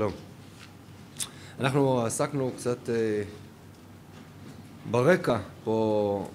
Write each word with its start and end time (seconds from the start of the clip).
שלום. 0.00 0.12
אנחנו 1.60 2.00
עסקנו 2.00 2.50
קצת 2.56 2.78
ברקע 4.90 5.38
פה 5.64 6.28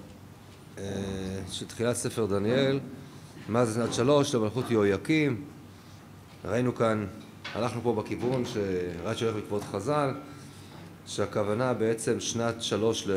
של 1.50 1.66
תחילת 1.66 1.96
ספר 1.96 2.26
דניאל, 2.26 2.80
מאז 3.48 3.74
שנת 3.74 3.94
שלוש 3.94 4.34
למלכות 4.34 4.70
יהויקים. 4.70 5.44
ראינו 6.44 6.74
כאן, 6.74 7.06
הלכנו 7.54 7.80
פה 7.82 7.92
בכיוון 7.92 8.44
שרש"י 8.44 9.18
שהולך 9.18 9.34
בעקבות 9.34 9.62
חז"ל, 9.62 10.14
שהכוונה 11.06 11.74
בעצם 11.74 12.20
שנת 12.20 12.62
שלוש 12.62 13.08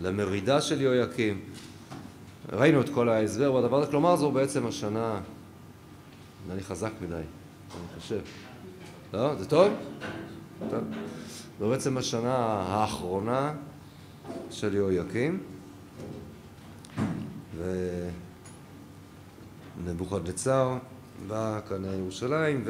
למרידה 0.00 0.60
של 0.60 0.80
יהויקים. 0.80 1.40
ראינו 2.52 2.80
את 2.80 2.88
כל 2.88 3.08
ההסבר 3.08 3.60
בדבר 3.60 3.82
הזה, 3.82 3.90
כלומר 3.90 4.16
זו 4.16 4.30
בעצם 4.30 4.66
השנה, 4.66 5.20
נראה 6.46 6.56
לי 6.56 6.62
חזק 6.62 6.92
מדי, 7.00 7.14
אני 7.14 8.00
חושב. 8.00 8.20
לא? 9.14 9.34
זה 9.34 9.46
טוב? 9.46 9.72
טוב. 10.70 10.80
זו 11.60 11.68
בעצם 11.68 11.98
השנה 11.98 12.34
האחרונה 12.68 13.52
של 14.50 14.74
יהויקים 14.74 15.42
ונבוכדנצר 19.84 20.76
בא 21.28 21.60
כאן 21.68 21.84
לירושלים 21.84 22.64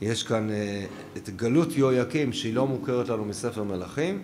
ויש 0.00 0.22
כאן 0.22 0.48
את 1.16 1.30
גלות 1.30 1.72
יהויקים 1.72 2.32
שהיא 2.32 2.54
לא 2.54 2.66
מוכרת 2.66 3.08
לנו 3.08 3.24
מספר 3.24 3.62
מלכים 3.62 4.22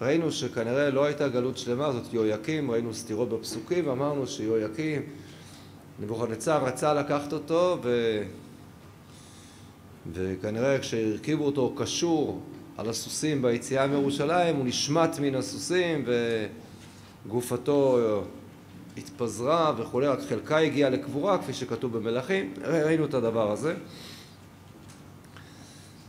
ראינו 0.00 0.32
שכנראה 0.32 0.90
לא 0.90 1.04
הייתה 1.04 1.28
גלות 1.28 1.58
שלמה 1.58 1.92
זאת 1.92 2.14
יהויקים 2.14 2.70
ראינו 2.70 2.94
סתירות 2.94 3.28
בפסוקים 3.28 3.88
ואמרנו 3.88 4.26
שיהויקים 4.26 5.02
נבוכדנצר 6.00 6.64
רצה 6.64 6.94
לקחת 6.94 7.32
אותו 7.32 7.78
ו... 7.82 8.22
וכנראה 10.12 10.78
כשהרכיבו 10.78 11.44
אותו 11.44 11.74
קשור 11.76 12.40
על 12.76 12.88
הסוסים 12.88 13.42
ביציאה 13.42 13.86
מירושלים 13.86 14.56
הוא 14.56 14.66
נשמט 14.66 15.18
מן 15.18 15.34
הסוסים 15.34 16.04
וגופתו 17.26 17.98
התפזרה 18.96 19.72
וכולי, 19.78 20.06
רק 20.06 20.18
חלקה 20.28 20.58
הגיעה 20.58 20.90
לקבורה 20.90 21.38
כפי 21.38 21.52
שכתוב 21.52 21.98
במלכים, 21.98 22.54
ראינו 22.64 23.04
את 23.04 23.14
הדבר 23.14 23.52
הזה. 23.52 23.74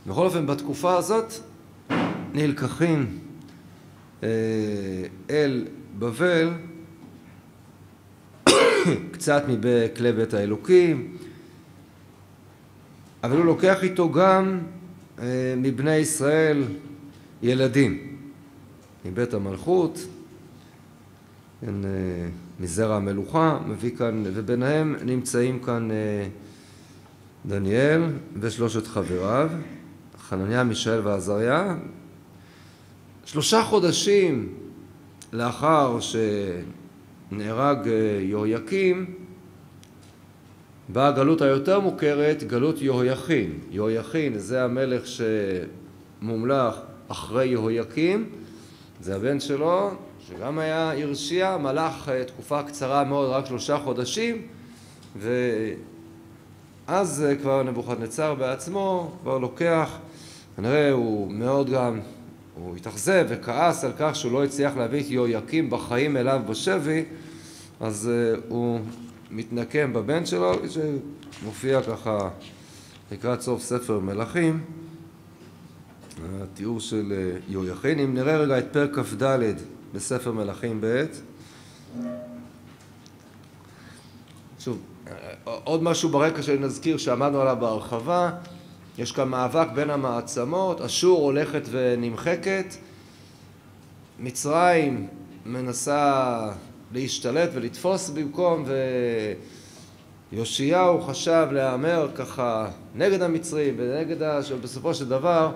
בכל 0.06 0.26
אופן 0.26 0.46
בתקופה 0.46 0.96
הזאת 0.96 1.32
נלקחים 2.34 3.18
אל 5.30 5.66
בבל 5.98 6.50
קצת 9.12 9.44
מכלי 9.48 10.12
בית 10.12 10.34
האלוקים 10.34 11.16
אבל 13.24 13.36
הוא 13.36 13.44
לוקח 13.44 13.82
איתו 13.82 14.12
גם 14.12 14.60
מבני 15.56 15.96
ישראל 15.96 16.64
ילדים. 17.42 18.16
מבית 19.04 19.34
המלכות 19.34 20.06
מזרע 22.60 22.96
המלוכה 22.96 23.58
מביא 23.66 23.96
כאן 23.96 24.22
וביניהם 24.26 24.96
נמצאים 25.04 25.58
כאן 25.58 25.88
דניאל 27.46 28.02
ושלושת 28.40 28.86
חבריו 28.86 29.50
חנניה, 30.18 30.64
מישאל 30.64 31.00
ועזריה. 31.04 31.76
שלושה 33.24 33.62
חודשים 33.62 34.52
לאחר 35.32 35.98
שנהרג 37.30 37.78
יהויקים 38.20 39.14
באה 40.88 41.08
הגלות 41.08 41.42
היותר 41.42 41.80
מוכרת, 41.80 42.42
גלות 42.42 42.82
יהויכין. 42.82 43.58
יהויכין 43.70 44.38
זה 44.38 44.64
המלך 44.64 45.02
שמומלך 46.20 46.74
אחרי 47.08 47.46
יהויקים, 47.46 48.28
זה 49.00 49.16
הבן 49.16 49.40
שלו, 49.40 49.90
שגם 50.28 50.58
היה 50.58 50.92
הרשיע, 50.92 51.56
מלך 51.56 52.10
תקופה 52.26 52.62
קצרה 52.62 53.04
מאוד, 53.04 53.30
רק 53.30 53.46
שלושה 53.46 53.78
חודשים, 53.78 54.42
ואז 56.88 57.24
כבר 57.42 57.62
נבוכדנצר 57.62 58.34
בעצמו 58.34 59.12
כבר 59.22 59.38
לוקח, 59.38 59.98
כנראה 60.56 60.90
הוא 60.90 61.32
מאוד 61.32 61.70
גם, 61.70 62.00
הוא 62.54 62.76
התאכזב 62.76 63.26
וכעס 63.28 63.84
על 63.84 63.92
כך 63.98 64.16
שהוא 64.16 64.32
לא 64.32 64.44
הצליח 64.44 64.76
להביא 64.76 65.00
את 65.00 65.10
יהויקים 65.10 65.70
בחיים 65.70 66.16
אליו 66.16 66.40
בשבי, 66.48 67.04
אז 67.80 68.10
הוא 68.48 68.80
מתנקם 69.34 69.92
בבן 69.92 70.26
שלו, 70.26 70.52
שמופיע 70.68 71.82
ככה 71.82 72.28
לקראת 73.12 73.40
סוף 73.40 73.62
ספר 73.62 73.98
מלכים, 73.98 74.64
התיאור 76.42 76.80
של 76.80 77.12
יהויכין. 77.48 77.98
אם 77.98 78.14
נראה 78.14 78.36
רגע 78.36 78.58
את 78.58 78.66
פרק 78.72 78.98
כ"ד 78.98 79.54
בספר 79.94 80.32
מלכים 80.32 80.80
ב' 80.80 81.04
שוב, 84.58 84.78
עוד 85.44 85.82
משהו 85.82 86.08
ברקע 86.08 86.42
שנזכיר 86.42 86.96
שעמדנו 86.96 87.40
עליו 87.40 87.56
בהרחבה, 87.60 88.30
יש 88.98 89.12
כאן 89.12 89.28
מאבק 89.28 89.68
בין 89.74 89.90
המעצמות, 89.90 90.80
אשור 90.80 91.20
הולכת 91.22 91.62
ונמחקת, 91.70 92.74
מצרים 94.18 95.06
מנסה 95.46 96.52
להשתלט 96.94 97.50
ולתפוס 97.54 98.10
במקום 98.10 98.64
ויאשיהו 100.32 101.00
חשב 101.02 101.46
להמר 101.52 102.08
ככה 102.14 102.68
נגד 102.94 103.22
המצרים 103.22 103.74
ונגד 103.78 104.22
ה... 104.22 104.40
בסופו 104.62 104.94
של 104.94 105.08
דבר 105.08 105.52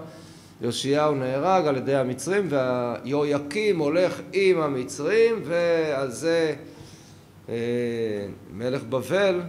יאשיהו 0.61 1.15
נהרג 1.15 1.67
על 1.67 1.77
ידי 1.77 1.95
המצרים 1.95 2.47
והיהויקים 2.51 3.79
הולך 3.79 4.21
עם 4.33 4.61
המצרים 4.61 5.43
ועל 5.45 6.11
זה 6.11 6.55
מלך 8.53 8.83
בבל 8.83 9.41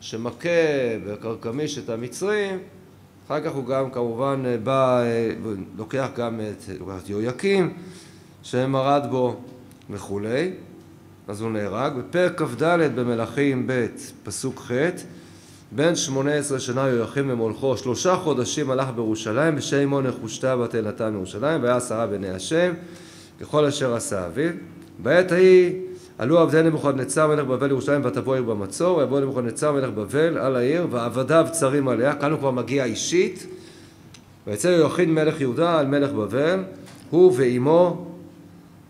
שמכה 0.00 0.48
בכרכמיש 1.06 1.78
את 1.78 1.88
המצרים. 1.88 2.58
אחר 3.26 3.40
כך 3.40 3.52
הוא 3.52 3.66
גם 3.66 3.90
כמובן 3.90 4.42
בא, 4.64 5.02
לוקח 5.76 6.08
גם 6.16 6.40
את 7.00 7.08
יהויקים 7.08 7.74
שמרד 8.42 9.06
בו 9.10 9.36
וכולי 9.90 10.50
אז 11.28 11.40
הוא 11.40 11.50
נהרג. 11.50 11.92
בפרק 11.98 12.42
כ"ד 12.42 12.62
במלכים 12.94 13.66
ב' 13.66 13.86
פסוק 14.24 14.60
ח' 14.60 14.70
בן 15.72 15.96
שמונה 15.96 16.34
עשרה 16.34 16.60
שנה 16.60 16.88
יהויכים 16.88 17.30
למולכו 17.30 17.76
שלושה 17.76 18.16
חודשים 18.16 18.70
הלך 18.70 18.88
בירושלים 18.94 19.54
ושמו 19.56 20.00
נחושתה 20.00 20.56
בתהילתה 20.56 21.10
מירושלים 21.10 21.62
והיה 21.62 21.76
עשרה 21.76 22.06
בני 22.06 22.30
השם 22.30 22.72
ככל 23.40 23.64
אשר 23.64 23.94
עשה 23.94 24.26
אביו. 24.26 24.50
בעת 24.98 25.32
ההיא 25.32 25.72
עלו 26.18 26.38
עבדי 26.38 26.62
נבוכדנצר 26.62 27.26
מלך 27.26 27.46
בבל 27.46 27.66
לירושלים 27.66 28.04
ותבוא 28.04 28.34
עיר 28.34 28.44
במצור 28.44 28.98
ויבוא 28.98 29.20
נבוכדנצר 29.20 29.72
מלך 29.72 29.90
בבל 29.90 30.38
על 30.38 30.56
העיר 30.56 30.86
ועבדיו 30.90 31.46
צרים 31.52 31.88
עליה 31.88 32.14
כאן 32.14 32.30
הוא 32.30 32.38
כבר 32.38 32.50
מגיע 32.50 32.84
אישית 32.84 33.46
ויצא 34.46 34.68
יהויכין 34.68 35.14
מלך 35.14 35.40
יהודה 35.40 35.78
על 35.78 35.86
מלך 35.86 36.12
בבל 36.12 36.62
הוא 37.10 37.32
ואימו 37.36 38.06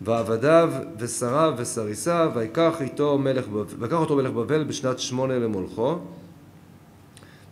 ועבדיו 0.03 0.73
ושריו 0.99 1.55
וסריסיו 1.57 2.31
ויקח 2.35 2.77
איתו 2.81 3.19
מלך 3.19 3.45
ויקח 3.79 3.97
אותו 3.97 4.17
מלך 4.17 4.33
בבל 4.33 4.65
בשנת 4.65 4.99
שמונה 4.99 5.39
למולכו. 5.39 5.99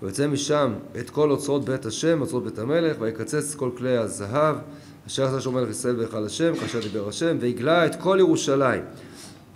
ויוצא 0.03 0.27
משם 0.27 0.73
את 1.01 1.11
כל 1.11 1.31
אוצרות 1.31 1.65
בית 1.65 1.87
השם 1.87 2.21
אוצרות 2.21 2.45
בית 2.45 2.59
המלך 2.59 2.97
ויקצץ 3.01 3.55
כל 3.55 3.71
כלי 3.77 3.97
הזהב 3.97 4.57
אשר 5.07 5.25
עשה 5.25 5.41
שום 5.41 5.55
מלך 5.55 5.71
ישראל 5.71 5.97
בהיכל 5.97 6.27
השם 6.27 6.55
כאשר 6.55 6.81
דיבר 6.81 7.09
השם 7.09 7.37
והגלה 7.41 7.87
את 7.87 7.95
כל 7.95 8.17
ירושלים. 8.21 8.83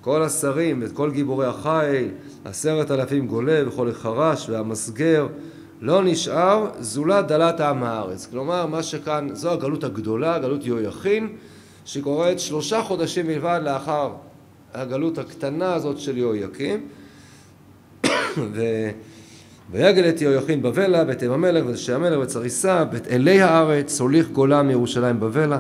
כל 0.00 0.22
השרים 0.22 0.82
ואת 0.82 0.92
כל 0.92 1.10
גיבורי 1.10 1.46
החיל 1.46 2.08
עשרת 2.44 2.90
אלפים 2.90 3.26
גולה 3.26 3.62
וכל 3.66 3.90
החרש 3.90 4.48
והמסגר 4.48 5.26
לא 5.80 6.04
נשאר 6.04 6.66
זולת 6.80 7.26
דלת 7.26 7.60
עם 7.60 7.82
הארץ. 7.82 8.26
כלומר 8.30 8.66
מה 8.66 8.82
שכאן 8.82 9.28
זו 9.32 9.50
הגלות 9.50 9.84
הגדולה 9.84 10.38
גלות 10.38 10.66
יהויכין 10.66 11.36
שהיא 11.88 12.02
קורית 12.02 12.40
שלושה 12.40 12.82
חודשים 12.82 13.26
בלבד 13.26 13.60
לאחר 13.64 14.12
הגלות 14.74 15.18
הקטנה 15.18 15.74
הזאת 15.74 15.98
של 15.98 16.18
יהויקים. 16.18 16.86
ויגל 19.72 20.08
את 20.08 20.20
יהויכין 20.20 20.62
בבלה, 20.62 21.04
בית 21.04 21.22
אם 21.22 21.30
המלך 21.30 21.64
ותשי 21.66 21.92
המלך 21.92 22.18
וצריסה, 22.22 22.84
בית 22.84 23.08
אלי 23.08 23.40
הארץ, 23.40 24.00
הוליך 24.00 24.28
גולה 24.28 24.62
מירושלים 24.62 25.20
בבלה, 25.20 25.58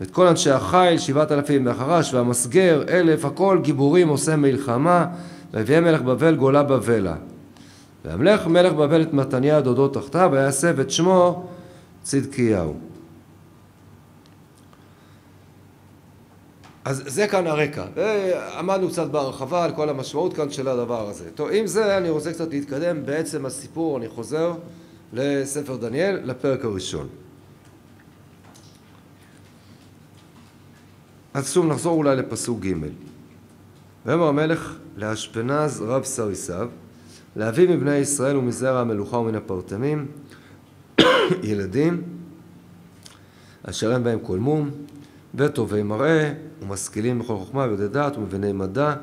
ואת 0.00 0.10
כל 0.10 0.26
אנשי 0.26 0.50
החיל, 0.50 0.98
שבעת 0.98 1.32
אלפים 1.32 1.66
והחרש 1.66 2.14
והמסגר, 2.14 2.84
אלף, 2.88 3.24
הכל 3.24 3.58
גיבורים 3.62 4.08
עושה 4.08 4.36
מלחמה, 4.36 5.06
והביא 5.52 5.80
מלך 5.80 6.02
בבל 6.02 6.34
גולה 6.34 6.62
בבלה. 6.62 7.14
והמלך 8.04 8.46
מלך 8.46 8.72
בבל 8.72 9.02
את 9.02 9.12
מתניה 9.12 9.60
דודו 9.60 9.88
תחתיו, 9.88 10.30
ויסב 10.32 10.80
את 10.80 10.90
שמו 10.90 11.46
צדקיהו. 12.02 12.89
אז 16.90 17.02
זה 17.06 17.26
כאן 17.26 17.46
הרקע, 17.46 17.84
עמדנו 18.58 18.88
קצת 18.88 19.06
בהרחבה 19.06 19.64
על 19.64 19.72
כל 19.72 19.88
המשמעות 19.88 20.34
כאן 20.34 20.50
של 20.50 20.68
הדבר 20.68 21.08
הזה. 21.08 21.30
טוב, 21.34 21.48
עם 21.52 21.66
זה 21.66 21.96
אני 21.96 22.10
רוצה 22.10 22.32
קצת 22.32 22.50
להתקדם 22.50 23.06
בעצם 23.06 23.46
הסיפור, 23.46 23.98
אני 23.98 24.08
חוזר 24.08 24.54
לספר 25.12 25.76
דניאל, 25.76 26.20
לפרק 26.24 26.64
הראשון. 26.64 27.08
אז 31.34 31.52
שוב 31.52 31.66
נחזור 31.66 31.96
אולי 31.96 32.16
לפסוק 32.16 32.60
ג' 32.60 32.72
ויאמר 34.06 34.26
המלך 34.26 34.76
לאשפנז 34.96 35.82
רב 35.82 36.04
סריסיו 36.04 36.68
להביא 37.36 37.68
מבני 37.68 37.96
ישראל 37.96 38.36
ומזרע 38.36 38.80
המלוכה 38.80 39.16
ומן 39.16 39.34
הפרטמים 39.34 40.06
ילדים 41.42 42.02
אשר 43.62 43.92
אין 43.92 44.04
בהם 44.04 44.18
כל 44.22 44.38
מום 44.38 44.70
וטובי 45.34 45.82
מראה 45.82 46.32
ומשכילים 46.62 47.18
בכל 47.18 47.36
חוכמה 47.36 47.64
ויודעי 47.64 47.88
דעת 47.88 48.16
ומביני 48.16 48.52
מדע 48.52 48.94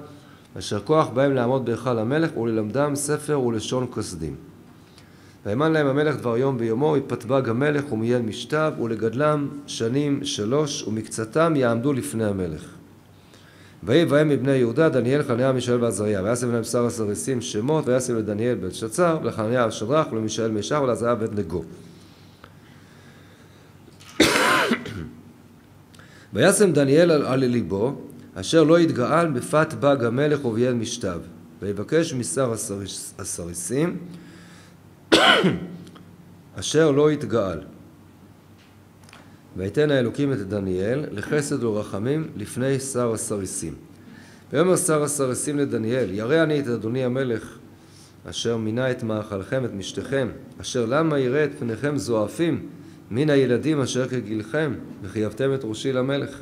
אשר 0.58 0.80
כוח 0.80 1.08
בהם 1.08 1.34
לעמוד 1.34 1.66
בהיכל 1.66 2.00
המלך 2.00 2.38
וללמדם 2.38 2.96
ספר 2.96 3.42
ולשון 3.42 3.88
כסדים. 3.96 4.36
וימן 5.46 5.72
להם 5.72 5.88
המלך 5.88 6.16
דבר 6.16 6.38
יום 6.38 6.58
ביומו, 6.58 6.98
יפתבג 6.98 7.50
המלך 7.50 7.92
ומיין 7.92 8.26
משתב, 8.26 8.74
ולגדלם 8.82 9.48
שנים 9.68 10.26
שלוש, 10.26 10.84
ומקצתם 10.88 11.54
יעמדו 11.56 11.94
לפני 11.94 12.26
המלך. 12.26 12.66
ויהי 13.84 14.06
בהם 14.06 14.30
מבני 14.30 14.52
יהודה, 14.52 14.90
דניאל, 14.90 15.24
חניה, 15.24 15.52
מישאל 15.52 15.84
ועזריה. 15.84 16.24
וישם 16.24 16.52
להם 16.52 16.64
שר 16.64 16.86
הסריסים 16.86 17.42
שמות, 17.42 17.88
וישם 17.88 18.16
לדניאל 18.16 18.56
בן 18.56 18.72
שצר, 18.72 19.18
ולחניה 19.24 19.72
שדרך, 19.72 20.08
ולמישאל 20.12 20.52
מישר, 20.52 20.84
ולעזריה 20.84 21.16
בן 21.16 21.38
נגו. 21.38 21.64
וישם 26.34 26.72
דניאל 26.72 27.12
על 27.12 27.46
ליבו, 27.46 28.02
אשר 28.36 28.64
לא 28.64 28.80
יתגאל 28.80 29.32
בפת 29.32 29.74
בג 29.80 30.04
המלך 30.04 30.46
וביין 30.46 30.80
משתב. 30.80 31.20
ויבקש 31.62 32.14
משר 32.14 32.54
הסריסים, 33.20 33.98
אשר 36.60 36.92
לא 36.92 37.12
יתגאל. 37.12 37.60
ויתן 39.58 39.92
האלוקים 39.92 40.34
את 40.34 40.38
דניאל 40.38 41.06
לחסד 41.12 41.64
ורחמים 41.64 42.28
לפני 42.36 42.80
שר 42.80 43.14
הסריסים. 43.14 43.76
ויאמר 44.54 44.76
שר 44.78 45.04
הסריסים 45.04 45.58
לדניאל, 45.58 46.10
ירא 46.12 46.44
אני 46.44 46.60
את 46.60 46.68
אדוני 46.68 47.04
המלך, 47.04 47.58
אשר 48.30 48.58
מינה 48.58 48.92
את 48.92 49.04
מאכלכם, 49.04 49.66
את 49.66 49.74
משתכם, 49.74 50.28
אשר 50.62 50.86
למה 50.86 51.20
יראה 51.20 51.44
את 51.44 51.52
פניכם 51.60 51.98
זועפים 51.98 52.70
מן 53.12 53.30
הילדים 53.30 53.82
אשר 53.82 54.08
כגילכם, 54.08 54.74
וחייבתם 55.04 55.54
את 55.54 55.60
ראשי 55.64 55.94
למלך. 55.94 56.42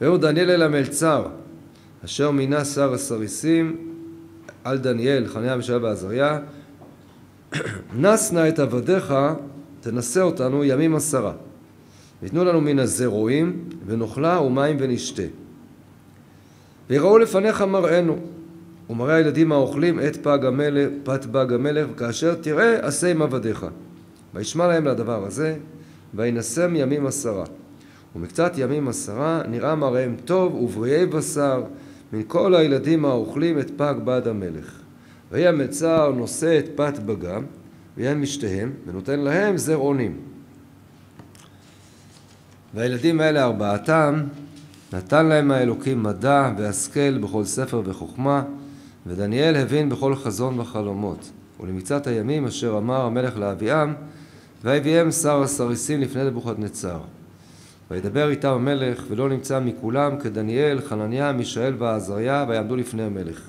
ויאמר 0.00 0.16
דניאל 0.16 0.50
אל 0.50 0.62
המלצר, 0.62 1.26
אשר 2.04 2.30
מינה 2.30 2.64
שר 2.64 2.92
הסריסים 2.92 3.76
על 4.64 4.78
דניאל, 4.78 5.26
חניה 5.26 5.56
ושאלה 5.58 5.84
ועזריה, 5.84 6.38
נס 7.96 8.32
נא 8.32 8.48
את 8.48 8.58
עבדיך, 8.58 9.14
תנסה 9.80 10.22
אותנו 10.22 10.64
ימים 10.64 10.96
עשרה. 10.96 11.32
ויתנו 12.22 12.44
לנו 12.44 12.60
מן 12.60 12.78
הזרועים, 12.78 13.64
ונאכלה 13.86 14.40
ומים 14.40 14.76
ונשתה. 14.80 15.22
ויראו 16.90 17.18
לפניך 17.18 17.62
מראנו, 17.62 18.18
ומראה 18.90 19.14
הילדים 19.14 19.52
האוכלים 19.52 20.00
את 20.00 20.16
פג 20.16 20.38
המלך, 20.44 20.88
פת 21.04 21.24
פג 21.24 21.52
המלך, 21.52 21.86
וכאשר 21.92 22.34
תראה 22.34 22.86
עשה 22.86 23.10
עם 23.10 23.22
עבדיך. 23.22 23.66
וישמע 24.36 24.66
להם 24.66 24.84
לדבר 24.84 25.24
הזה, 25.24 25.56
וינשם 26.14 26.76
ימים 26.76 27.06
עשרה. 27.06 27.44
ומקצת 28.16 28.52
ימים 28.56 28.88
עשרה 28.88 29.42
נראה 29.48 29.74
מראיהם 29.74 30.16
טוב 30.24 30.54
ובריאי 30.54 31.06
בשר 31.06 31.62
מן 32.12 32.22
כל 32.26 32.54
הילדים 32.54 33.04
האוכלים 33.04 33.58
את 33.58 33.70
פג 33.76 33.94
בד 34.04 34.28
המלך. 34.28 34.80
ויהי 35.32 35.46
המצר 35.46 36.12
נושא 36.16 36.58
את 36.58 36.64
פת 36.74 36.98
בגם, 36.98 37.44
ויהיה 37.96 38.14
משתיהם, 38.14 38.72
ונותן 38.86 39.20
להם 39.20 39.56
זר 39.56 39.76
אונים. 39.76 40.16
והילדים 42.74 43.20
האלה 43.20 43.44
ארבעתם, 43.44 44.22
נתן 44.92 45.26
להם 45.26 45.50
האלוקים 45.50 46.02
מדע 46.02 46.52
והשכל 46.58 47.18
בכל 47.18 47.44
ספר 47.44 47.82
וחוכמה, 47.84 48.42
ודניאל 49.06 49.56
הבין 49.56 49.88
בכל 49.88 50.14
חזון 50.14 50.60
וחלומות. 50.60 51.30
ולמקצת 51.60 52.06
הימים 52.06 52.46
אשר 52.46 52.78
אמר 52.78 53.00
המלך 53.00 53.38
לאביעם, 53.38 53.94
ויביאם 54.64 55.10
שר 55.10 55.42
הסריסים 55.42 56.00
לפני 56.00 56.24
נבוכדנצר. 56.24 56.98
וידבר 57.90 58.30
איתם 58.30 58.48
המלך, 58.48 59.04
ולא 59.08 59.28
נמצא 59.28 59.60
מכולם 59.60 60.18
כדניאל, 60.20 60.80
חנניה, 60.80 61.32
מישאל 61.32 61.74
ועזריה, 61.78 62.44
ויעמדו 62.48 62.76
לפני 62.76 63.02
המלך. 63.02 63.40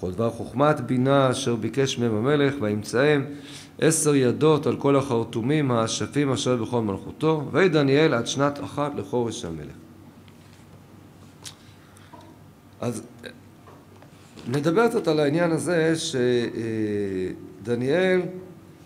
כל 0.00 0.12
דבר 0.12 0.30
חוכמת 0.30 0.80
בינה 0.80 1.30
אשר 1.30 1.56
ביקש 1.56 1.98
מהם 1.98 2.14
המלך, 2.14 2.54
וימצאם 2.60 3.22
עשר 3.78 4.14
ידות 4.14 4.66
על 4.66 4.76
כל 4.76 4.96
החרטומים 4.96 5.70
האשפים 5.70 6.32
אשר 6.32 6.56
בכל 6.56 6.82
מלכותו, 6.82 7.48
ויהי 7.52 7.68
דניאל 7.68 8.14
עד 8.14 8.26
שנת 8.26 8.64
אחת 8.64 8.92
לחורש 8.96 9.44
המלך. 9.44 9.74
אז 12.80 13.02
נדבר 14.48 14.88
קצת 14.88 15.08
על 15.08 15.20
העניין 15.20 15.50
הזה 15.50 15.94
שדניאל 17.62 18.20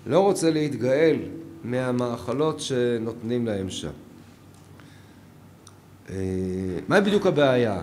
לא 0.06 0.20
רוצה 0.20 0.50
להתגאל 0.50 1.16
מהמאכלות 1.64 2.60
שנותנים 2.60 3.46
להם 3.46 3.70
שם. 3.70 3.90
מהי 6.88 7.00
בדיוק 7.00 7.26
הבעיה? 7.26 7.82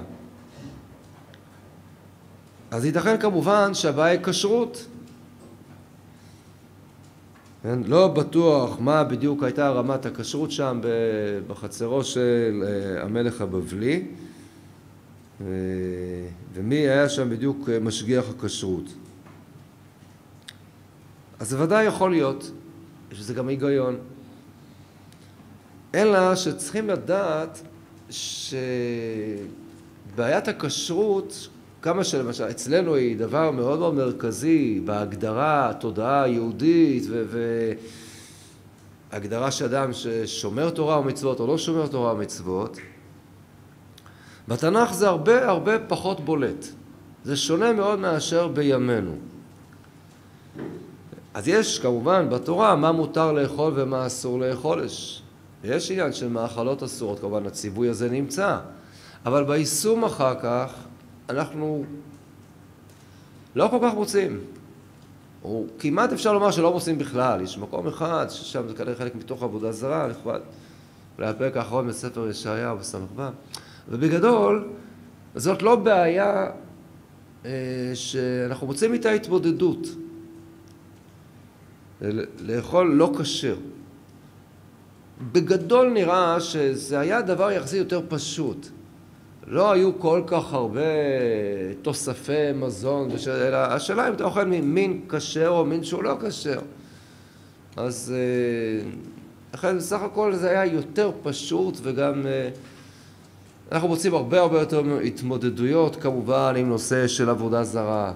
אז 2.71 2.85
ייתכן 2.85 3.17
כמובן 3.17 3.73
שהבעיה 3.73 4.11
היא 4.11 4.19
כשרות. 4.23 4.85
כן? 7.63 7.79
לא 7.85 8.07
בטוח 8.07 8.79
מה 8.79 9.03
בדיוק 9.03 9.43
הייתה 9.43 9.69
רמת 9.69 10.05
הכשרות 10.05 10.51
שם 10.51 10.79
בחצרו 11.47 12.03
של 12.03 12.63
אה, 12.67 13.03
המלך 13.03 13.41
הבבלי 13.41 14.05
ומי 16.53 16.75
היה 16.75 17.09
שם 17.09 17.29
בדיוק 17.29 17.69
משגיח 17.81 18.25
הכשרות. 18.29 18.93
אז 21.41 21.49
זה 21.49 21.63
ודאי 21.63 21.83
יכול 21.83 22.11
להיות, 22.11 22.51
שזה 23.11 23.33
גם 23.33 23.47
היגיון. 23.47 23.97
אלא 25.95 26.35
שצריכים 26.35 26.89
לדעת 26.89 27.61
שבעיית 28.09 29.37
הכשרות 30.47 31.47
כמה 31.81 32.03
שלמשל 32.03 32.43
אצלנו 32.43 32.95
היא 32.95 33.17
דבר 33.17 33.51
מאוד 33.51 33.79
מאוד 33.79 33.93
מרכזי 33.93 34.81
בהגדרה, 34.85 35.69
התודעה 35.69 36.23
היהודית 36.23 37.03
והגדרה 39.11 39.51
של 39.51 39.65
אדם 39.65 39.93
ששומר 39.93 40.69
תורה 40.69 40.99
ומצוות 40.99 41.39
או 41.39 41.47
לא 41.47 41.57
שומר 41.57 41.87
תורה 41.87 42.13
ומצוות, 42.13 42.77
בתנ"ך 44.47 44.93
זה 44.93 45.07
הרבה 45.07 45.49
הרבה 45.49 45.79
פחות 45.79 46.19
בולט. 46.19 46.65
זה 47.23 47.37
שונה 47.37 47.73
מאוד 47.73 47.99
מאשר 47.99 48.47
בימינו. 48.47 49.30
אז 51.33 51.47
יש 51.47 51.79
כמובן 51.79 52.29
בתורה 52.29 52.75
מה 52.75 52.91
מותר 52.91 53.31
לאכול 53.31 53.73
ומה 53.75 54.07
אסור 54.07 54.39
לאכול. 54.39 54.83
יש, 55.63 55.91
עניין 55.91 56.13
של 56.13 56.29
מאכלות 56.29 56.83
אסורות, 56.83 57.19
כמובן 57.19 57.45
הציווי 57.45 57.89
הזה 57.89 58.09
נמצא. 58.09 58.57
אבל 59.25 59.43
ביישום 59.43 60.03
אחר 60.03 60.35
כך 60.43 60.73
אנחנו 61.29 61.83
לא 63.55 63.67
כל 63.71 63.77
כך 63.81 63.93
מוצאים. 63.93 64.39
או 65.43 65.65
כמעט 65.79 66.13
אפשר 66.13 66.33
לומר 66.33 66.51
שלא 66.51 66.71
מוצאים 66.71 66.97
בכלל. 66.97 67.41
יש 67.41 67.57
מקום 67.57 67.87
אחד 67.87 68.25
ששם 68.29 68.67
זה 68.67 68.73
כנראה 68.73 68.95
חלק 68.95 69.15
מתוך 69.15 69.43
עבודה 69.43 69.71
זרה, 69.71 70.07
נכבד. 70.07 70.39
אולי 71.17 71.29
הפרק 71.29 71.57
האחרון 71.57 71.87
בספר 71.87 72.27
ישעיהו 72.29 72.77
בס"ו. 72.77 72.97
ובגדול, 73.89 74.69
זאת 75.35 75.61
לא 75.61 75.75
בעיה 75.75 76.49
אה, 77.45 77.51
שאנחנו 77.93 78.67
מוצאים 78.67 78.93
איתה 78.93 79.11
התמודדות. 79.11 79.87
לאכול 82.39 82.93
לא 82.93 83.11
כשר. 83.19 83.55
בגדול 85.31 85.89
נראה 85.89 86.39
שזה 86.39 86.99
היה 86.99 87.21
דבר 87.21 87.51
יחסי 87.51 87.77
יותר 87.77 88.01
פשוט. 88.07 88.67
לא 89.47 89.71
היו 89.71 89.99
כל 89.99 90.21
כך 90.27 90.53
הרבה 90.53 90.81
תוספי 91.81 92.51
מזון, 92.55 93.09
אלא 93.27 93.57
השאלה 93.57 94.07
אם 94.07 94.13
אתה 94.13 94.23
אוכל 94.23 94.45
ממין 94.45 95.01
כשר 95.09 95.47
או 95.49 95.65
מין 95.65 95.83
שהוא 95.83 96.03
לא 96.03 96.17
כשר. 96.27 96.59
אז 97.77 98.13
אה, 98.15 98.89
לכן 99.53 99.77
בסך 99.77 100.01
הכל 100.01 100.35
זה 100.35 100.49
היה 100.49 100.65
יותר 100.73 101.11
פשוט 101.23 101.77
וגם 101.81 102.27
אה, 102.27 102.49
אנחנו 103.71 103.87
מוצאים 103.87 104.13
הרבה 104.13 104.39
הרבה 104.39 104.59
יותר 104.59 104.83
התמודדויות 105.03 105.95
כמובן 105.95 106.53
עם 106.57 106.69
נושא 106.69 107.07
של 107.07 107.29
עבודה 107.29 107.63
זרה, 107.63 108.13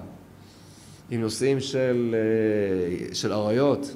עם 1.10 1.22
נושאים 1.22 1.60
של, 1.60 2.16
אה, 2.16 3.16
של 3.16 3.32
עריות, 3.32 3.96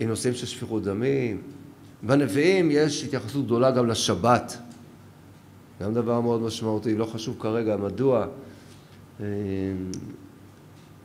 עם 0.00 0.08
נושאים 0.08 0.34
של 0.34 0.46
שפיכות 0.46 0.82
דמים. 0.82 1.42
בנביאים 2.02 2.70
יש 2.70 3.04
התייחסות 3.04 3.44
גדולה 3.44 3.70
גם 3.70 3.86
לשבת. 3.86 4.58
גם 5.82 5.94
דבר 5.94 6.20
מאוד 6.20 6.40
משמעותי, 6.42 6.96
לא 6.96 7.04
חשוב 7.04 7.36
כרגע 7.38 7.76
מדוע. 7.76 8.26
אה, 9.20 9.26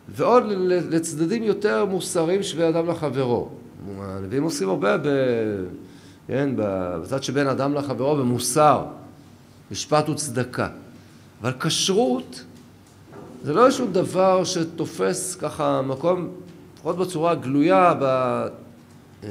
ועוד 0.10 0.44
לצדדים 0.68 1.44
יותר 1.44 1.86
מוסריים 1.86 2.44
שבין 2.44 2.76
אדם 2.76 2.88
לחברו. 2.88 3.50
הנביאים 4.00 4.44
עושים 4.44 4.70
הרבה 4.70 4.98
ב... 4.98 5.04
כן, 6.28 6.50
בצד 6.56 7.24
שבין 7.24 7.48
אדם 7.48 7.74
לחברו 7.74 8.16
במוסר, 8.16 8.86
משפט 9.72 10.10
וצדקה. 10.10 10.70
אבל 11.42 11.52
כשרות 11.60 12.44
זה 13.46 13.54
לא 13.54 13.66
איזשהו 13.66 13.88
דבר 13.92 14.44
שתופס 14.44 15.36
ככה 15.36 15.82
מקום, 15.82 16.30
לפחות 16.76 16.98
בצורה 16.98 17.36
גלויה 17.36 17.94
ב... 17.94 18.04
אה, 19.24 19.30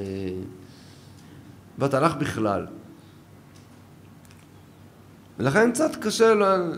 בתנ"ך 1.79 2.15
בכלל. 2.15 2.67
ולכן 5.39 5.73
קצת 5.73 5.97
קשה 5.97 6.35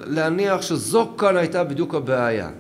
להניח 0.07 0.63
שזו 0.63 1.09
כאן 1.19 1.37
הייתה 1.37 1.65
בדיוק 1.65 1.95
הבעיה. 1.95 2.51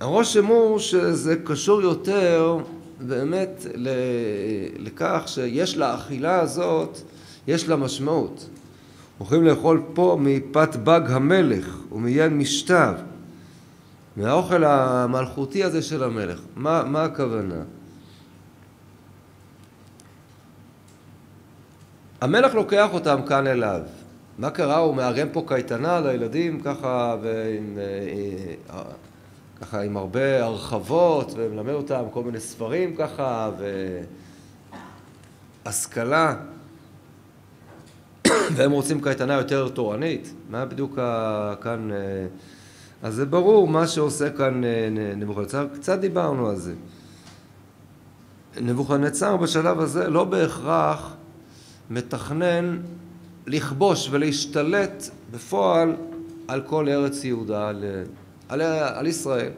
הרושם 0.00 0.46
הוא 0.46 0.78
שזה 0.78 1.36
קשור 1.44 1.82
יותר 1.82 2.58
באמת 3.00 3.66
לכך 4.78 5.22
שיש 5.26 5.76
לאכילה 5.76 6.40
הזאת, 6.40 6.98
יש 7.46 7.68
לה 7.68 7.76
משמעות. 7.76 8.48
הולכים 9.20 9.44
לאכול 9.44 9.82
פה 9.94 10.18
מפת 10.20 10.76
בג 10.76 11.00
המלך 11.08 11.78
ומיין 11.92 12.38
משתיו, 12.38 12.94
מהאוכל 14.16 14.64
המלכותי 14.64 15.64
הזה 15.64 15.82
של 15.82 16.04
המלך. 16.04 16.40
מה, 16.56 16.84
מה 16.84 17.04
הכוונה? 17.04 17.62
המלך 22.20 22.54
לוקח 22.54 22.88
אותם 22.92 23.20
כאן 23.28 23.46
אליו. 23.46 23.80
מה 24.38 24.50
קרה? 24.50 24.76
הוא 24.76 24.96
מארגן 24.96 25.28
פה 25.32 25.44
קייטנה 25.46 26.00
לילדים 26.00 26.60
ככה, 26.60 27.16
ועם, 27.22 27.78
אה, 27.78 28.76
אה, 28.76 28.82
ככה 29.60 29.80
עם 29.82 29.96
הרבה 29.96 30.44
הרחבות, 30.44 31.32
ומלמד 31.36 31.72
אותם 31.72 32.02
כל 32.12 32.22
מיני 32.22 32.40
ספרים 32.40 32.96
ככה, 32.96 33.50
והשכלה. 35.64 36.34
והם 38.56 38.70
רוצים 38.70 39.00
קייטנה 39.00 39.34
יותר 39.34 39.68
תורנית. 39.68 40.34
מה 40.50 40.64
בדיוק 40.64 40.94
כאן... 41.60 41.90
אה, 41.92 42.26
אז 43.02 43.14
זה 43.14 43.26
ברור 43.26 43.68
מה 43.68 43.86
שעושה 43.86 44.30
כאן 44.30 44.62
נבוכדנצר, 45.16 45.66
קצת 45.74 45.98
דיברנו 45.98 46.48
על 46.48 46.56
זה. 46.56 46.74
נבוכדנצר 48.60 49.36
בשלב 49.36 49.80
הזה 49.80 50.08
לא 50.08 50.24
בהכרח 50.24 51.16
מתכנן 51.90 52.78
לכבוש 53.46 54.08
ולהשתלט 54.10 55.10
בפועל 55.30 55.96
על 56.48 56.60
כל 56.60 56.88
ארץ 56.88 57.24
יהודה, 57.24 57.68
על, 57.68 57.84
על, 58.48 58.60
על 58.94 59.06
ישראל, 59.06 59.50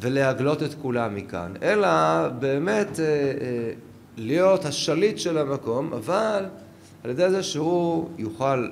ולהגלות 0.00 0.62
את 0.62 0.74
כולם 0.82 1.14
מכאן, 1.14 1.52
אלא 1.62 1.88
באמת 2.28 3.00
אה, 3.00 3.04
אה, 3.04 3.72
להיות 4.16 4.64
השליט 4.64 5.18
של 5.18 5.38
המקום, 5.38 5.92
אבל 5.92 6.44
על 7.06 7.10
ידי 7.10 7.30
זה 7.30 7.42
שהוא 7.42 8.08
יוכל 8.18 8.68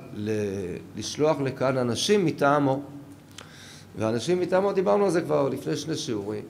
לשלוח 0.96 1.40
לכאן 1.40 1.78
אנשים 1.78 2.24
מטעמו. 2.24 2.82
ואנשים 3.98 4.40
מטעמו, 4.40 4.72
דיברנו 4.72 5.04
על 5.04 5.10
זה 5.10 5.20
כבר 5.20 5.48
לפני 5.48 5.76
שני 5.76 5.96
שיעורים. 5.96 6.42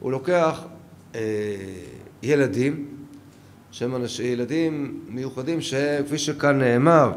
הוא 0.00 0.12
לוקח 0.12 0.64
אה, 1.14 1.20
ילדים, 2.22 2.86
שהם 3.70 3.96
אנשי 3.96 4.22
ילדים 4.22 5.00
מיוחדים 5.08 5.60
שכפי 5.60 6.18
שכאן 6.18 6.58
נאמר 6.58 7.12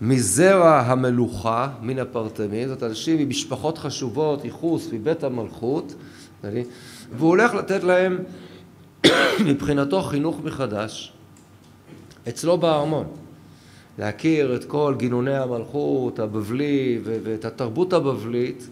מזרע 0.00 0.80
המלוכה 0.80 1.68
מן 1.82 1.98
הפרטמים 1.98 2.68
זאת 2.68 2.82
אנשים 2.82 3.18
ממשפחות 3.18 3.78
חשובות 3.78 4.44
ייחוס 4.44 4.88
מבית 4.92 5.24
המלכות 5.24 5.94
והוא 6.42 7.28
הולך 7.28 7.54
לתת 7.54 7.84
להם 7.84 8.18
מבחינתו 9.46 10.02
חינוך 10.02 10.40
מחדש 10.44 11.12
אצלו 12.28 12.58
בארמון 12.58 13.06
להכיר 13.98 14.56
את 14.56 14.64
כל 14.64 14.94
גינוני 14.98 15.36
המלכות 15.36 16.18
הבבלי 16.18 17.00
ואת 17.02 17.44
התרבות 17.44 17.92
הבבלית 17.92 18.68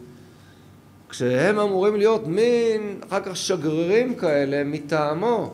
כשהם 1.09 1.59
אמורים 1.59 1.97
להיות 1.97 2.27
מין 2.27 3.01
אחר 3.09 3.21
כך 3.21 3.37
שגרירים 3.37 4.15
כאלה 4.15 4.65
מטעמו 4.65 5.53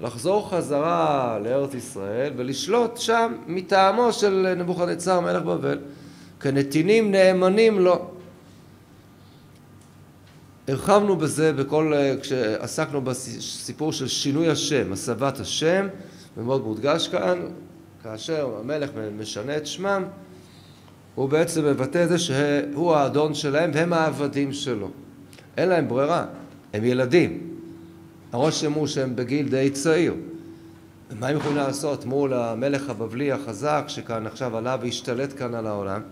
לחזור 0.00 0.50
חזרה 0.50 1.38
לארץ 1.44 1.74
ישראל 1.74 2.32
ולשלוט 2.36 2.96
שם 2.96 3.32
מטעמו 3.46 4.12
של 4.12 4.54
נבוכדנצר 4.56 5.20
מלך 5.20 5.42
בבל 5.42 5.78
כנתינים 6.40 7.10
נאמנים 7.10 7.78
לו. 7.78 8.10
הרחבנו 10.68 11.16
בזה 11.16 11.52
בכל, 11.52 11.92
כשעסקנו 12.20 13.00
בסיפור 13.00 13.92
של 13.92 14.08
שינוי 14.08 14.48
השם, 14.48 14.92
הסבת 14.92 15.40
השם, 15.40 15.88
ומאוד 16.36 16.64
מודגש 16.64 17.08
כאן, 17.08 17.38
כאשר 18.06 18.50
המלך 18.60 18.90
משנה 19.18 19.56
את 19.56 19.66
שמם, 19.66 20.04
הוא 21.14 21.28
בעצם 21.28 21.64
מבטא 21.64 22.04
את 22.04 22.08
זה 22.08 22.18
שהוא 22.18 22.94
האדון 22.94 23.34
שלהם 23.34 23.70
והם 23.74 23.92
העבדים 23.92 24.52
שלו. 24.52 24.90
אין 25.56 25.68
להם 25.68 25.88
ברירה, 25.88 26.26
הם 26.74 26.84
ילדים. 26.84 27.56
הרושם 28.32 28.72
הוא 28.72 28.86
שהם 28.86 29.16
בגיל 29.16 29.48
די 29.48 29.70
צעיר. 29.70 30.14
ומה 31.10 31.28
הם 31.28 31.36
יכולים 31.36 31.56
לעשות 31.56 32.04
מול 32.04 32.34
המלך 32.34 32.90
הבבלי 32.90 33.32
החזק 33.32 33.84
שכאן 33.88 34.26
עכשיו 34.26 34.56
עלה 34.56 34.76
והשתלט 34.80 35.38
כאן 35.38 35.54
על 35.54 35.66
העולם? 35.66 36.02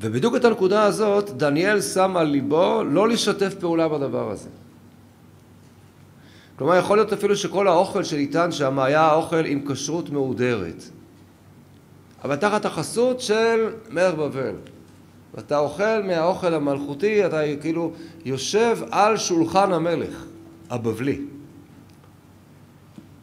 ובדיוק 0.00 0.36
את 0.36 0.44
הנקודה 0.44 0.82
הזאת 0.82 1.30
דניאל 1.30 1.80
שם 1.80 2.16
על 2.16 2.26
ליבו 2.26 2.82
לא 2.84 3.08
לשתף 3.08 3.54
פעולה 3.54 3.88
בדבר 3.88 4.30
הזה. 4.30 4.48
כלומר 6.60 6.76
יכול 6.76 6.98
להיות 6.98 7.12
אפילו 7.12 7.36
שכל 7.36 7.68
האוכל 7.68 8.04
שניתן 8.04 8.52
שם 8.52 8.78
היה 8.78 9.14
אוכל 9.14 9.44
עם 9.44 9.72
כשרות 9.72 10.10
מהודרת 10.10 10.84
אבל 12.24 12.36
תחת 12.36 12.64
החסות 12.64 13.20
של 13.20 13.72
מלך 13.90 14.14
בבל 14.14 14.54
ואתה 15.34 15.58
אוכל 15.58 16.02
מהאוכל 16.02 16.54
המלכותי, 16.54 17.26
אתה 17.26 17.40
כאילו 17.60 17.92
יושב 18.24 18.78
על 18.90 19.16
שולחן 19.16 19.72
המלך 19.72 20.24
הבבלי. 20.70 21.20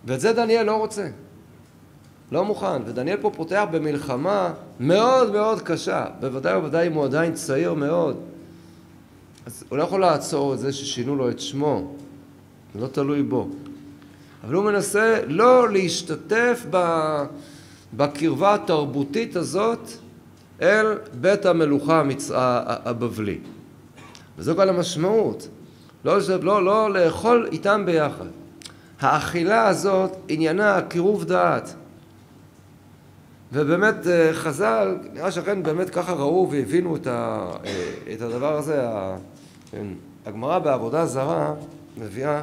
ואת 0.06 0.20
זה 0.20 0.34
דניאל 0.34 0.66
לא 0.66 0.76
רוצה. 0.76 1.08
לא 2.32 2.46
מוכן. 2.46 2.82
ודניאל 2.86 3.18
פה 3.18 3.32
פותח 3.36 3.64
במלחמה 3.72 4.54
מאוד 4.80 5.32
מאוד 5.32 5.62
קשה. 5.62 6.06
בוודאי 6.20 6.58
ובוודאי 6.58 6.88
אם 6.88 6.94
הוא 6.94 7.06
עדיין 7.06 7.34
צעיר 7.34 7.74
מאוד. 7.74 8.18
אז 9.46 9.64
הוא 9.70 9.78
לא 9.78 9.84
יכול 9.84 10.02
לעצור 10.02 10.54
את 10.54 10.60
זה 10.60 10.74
ששינו 10.74 11.16
לו 11.16 11.30
את 11.30 11.40
שמו. 11.40 11.94
לא 12.80 12.88
תלוי 12.88 13.24
בו. 13.24 13.50
אבל 14.44 14.54
הוא 14.54 14.66
מנסה 14.66 15.20
לא 15.28 15.70
להשתתף 15.70 16.66
בקרבה 17.94 18.54
התרבותית 18.54 19.36
הזאת 19.36 19.90
אל 20.62 20.98
בית 21.14 21.46
המלוכה 21.46 22.00
המצ... 22.00 22.32
הבבלי. 22.34 23.38
וזו 24.38 24.56
כל 24.56 24.70
המשמעות. 24.70 25.48
לא, 26.06 26.18
לא, 26.42 26.66
לא 26.66 26.94
לאכול 26.94 27.50
איתם 27.52 27.84
ביחד. 27.86 28.26
האכילה 29.00 29.68
הזאת 29.68 30.12
עניינה 30.28 30.82
קירוב 30.82 31.24
דעת. 31.24 31.74
ובאמת 33.52 34.08
אה, 34.08 34.30
חז"ל, 34.34 34.98
נראה 35.14 35.32
שאכן 35.32 35.64
באמת 35.64 35.90
ככה 35.90 36.14
ראו 36.14 36.48
והבינו 36.52 36.96
את, 36.96 37.08
ה, 37.08 37.48
אה, 37.66 38.14
את 38.14 38.22
הדבר 38.22 38.58
הזה. 38.58 38.88
כן, 39.72 39.88
הגמרא 40.26 40.60
בעבודה 40.60 41.06
זרה 41.06 41.54
מביאה 41.98 42.42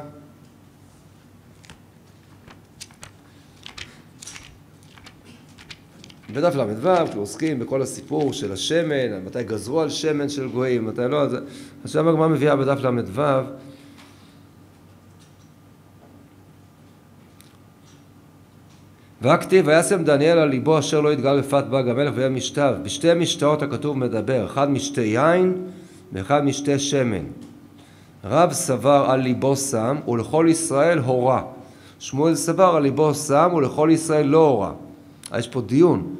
בדף 6.33 6.55
ל"ו, 6.55 7.07
כי 7.11 7.17
עוסקים 7.17 7.59
בכל 7.59 7.81
הסיפור 7.81 8.33
של 8.33 8.51
השמן, 8.51 9.25
מתי 9.25 9.43
גזרו 9.43 9.81
על 9.81 9.89
שמן 9.89 10.29
של 10.29 10.47
גויים, 10.47 10.85
מתי 10.85 11.01
לא, 11.09 11.21
אז 11.21 11.35
עכשיו 11.83 12.09
הגמרא 12.09 12.27
מביאה 12.27 12.55
בדף 12.55 12.79
ל"ו. 12.83 13.21
והכתיב 19.21 19.67
וישם 19.67 20.03
דניאל 20.03 20.37
על 20.37 20.49
ליבו 20.49 20.79
אשר 20.79 21.01
לא 21.01 21.13
יתגל 21.13 21.39
בפת 21.39 21.63
בג 21.63 21.89
המלך 21.89 22.13
ויהיה 22.15 22.29
משתיו. 22.29 22.75
בשתי 22.83 23.13
משתאות 23.13 23.61
הכתוב 23.61 23.97
מדבר 23.97 24.45
אחד 24.45 24.69
משתי 24.69 25.01
יין 25.01 25.57
ואחד 26.13 26.45
משתי 26.45 26.79
שמן. 26.79 27.23
רב 28.23 28.53
סבר 28.53 29.05
על 29.07 29.19
ליבו 29.19 29.55
שם 29.55 29.97
ולכל 30.07 30.47
ישראל 30.49 30.99
הורה. 30.99 31.43
שמואל 31.99 32.35
סבר 32.35 32.75
על 32.75 32.83
ליבו 32.83 33.13
שם 33.13 33.49
ולכל 33.55 33.89
ישראל 33.91 34.27
לא 34.27 34.47
הורה. 34.47 34.71
יש 35.37 35.47
פה 35.47 35.61
דיון. 35.61 36.14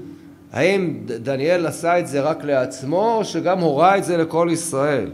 האם 0.56 1.00
דניאל 1.06 1.66
עשה 1.66 2.00
את 2.00 2.08
זה 2.08 2.22
רק 2.22 2.44
לעצמו, 2.44 3.16
או 3.18 3.26
שגם 3.26 3.60
הורה 3.60 3.98
את 3.98 4.04
זה 4.04 4.18
לכל 4.18 4.50
ישראל? 4.52 5.10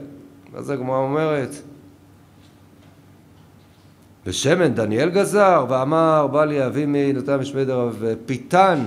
אז 0.55 0.69
הגמרא 0.69 0.97
אומרת, 0.97 1.49
בשמן 4.25 4.73
דניאל 4.73 5.09
גזר, 5.09 5.65
ואמר 5.69 6.27
בא 6.27 6.45
לי 6.45 6.65
אבי 6.65 6.85
מנותן 6.87 7.37
משמי 7.37 7.65
דרב 7.65 8.03
פיתן 8.25 8.83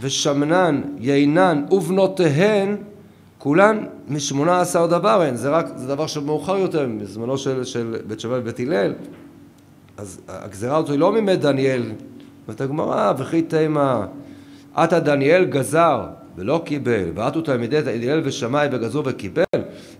ושמנן, 0.00 0.80
יינן 0.98 1.64
ובנותיהן, 1.70 2.76
כולן 3.38 3.84
משמונה 4.08 4.60
עשר 4.60 4.86
דבר 4.86 5.22
הן, 5.22 5.36
זה 5.36 5.50
רק, 5.50 5.66
זה 5.76 5.88
דבר 5.88 6.06
שמאוחר 6.06 6.58
יותר, 6.58 6.86
מזמנו 6.88 7.38
של, 7.38 7.64
של 7.64 7.96
בית 8.06 8.20
שמאי 8.20 8.38
ובית 8.38 8.60
הלל. 8.60 8.92
אז 9.96 10.20
הגזירה 10.28 10.76
הזאת 10.76 10.90
היא 10.90 10.98
לא 10.98 11.12
מימי 11.12 11.36
דניאל, 11.36 11.82
אומרת 12.46 12.60
הגמרא, 12.60 13.12
וכי 13.18 13.42
תימה, 13.42 14.06
עתה 14.74 15.00
דניאל 15.00 15.44
גזר 15.44 16.06
ולא 16.36 16.62
קיבל, 16.64 17.10
ועטו 17.14 17.40
תלמידי 17.40 17.82
דניאל 17.82 18.20
ושמאי 18.24 18.68
וגזרו 18.72 19.02
וקיבל, 19.04 19.44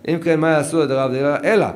אם 0.07 0.19
כן 0.23 0.39
מה 0.39 0.49
יעשו 0.49 0.79
לדרב 0.79 1.11
דניאל? 1.11 1.35
אלא, 1.43 1.67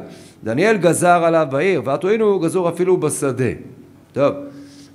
דניאל 0.43 0.77
גזר 0.77 1.23
עליו 1.23 1.47
בעיר, 1.51 1.81
ועטו 1.85 2.09
הנה 2.09 2.23
הוא 2.23 2.41
גזור 2.41 2.69
אפילו 2.69 2.97
בשדה. 2.97 3.51
טוב, 4.13 4.35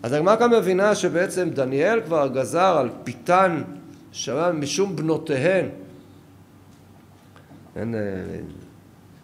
אז 0.03 0.13
הגמרא 0.13 0.37
כאן 0.37 0.51
מבינה 0.51 0.95
שבעצם 0.95 1.51
דניאל 1.51 2.01
כבר 2.01 2.29
גזר 2.29 2.77
על 2.79 2.89
פיתן 3.05 3.63
שמע 4.13 4.53
משום 4.53 4.97
בנותיהן. 4.97 5.67
אין, 7.77 7.95
אה, 7.95 8.01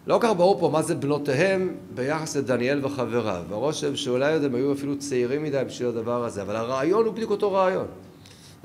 לא 0.07 0.19
כל 0.21 0.27
כך 0.27 0.33
ברור 0.37 0.59
פה 0.59 0.69
מה 0.73 0.81
זה 0.81 0.95
בנותיהם 0.95 1.75
ביחס 1.95 2.35
לדניאל 2.37 2.85
וחבריו. 2.85 3.43
והרושם 3.49 3.95
שאולי 3.95 4.33
הם 4.33 4.55
היו 4.55 4.73
אפילו 4.73 4.97
צעירים 4.99 5.43
מדי 5.43 5.61
בשביל 5.67 5.89
הדבר 5.89 6.25
הזה, 6.25 6.41
אבל 6.41 6.55
הרעיון 6.55 7.05
הוא 7.05 7.13
בדיוק 7.13 7.31
אותו 7.31 7.51
רעיון. 7.51 7.85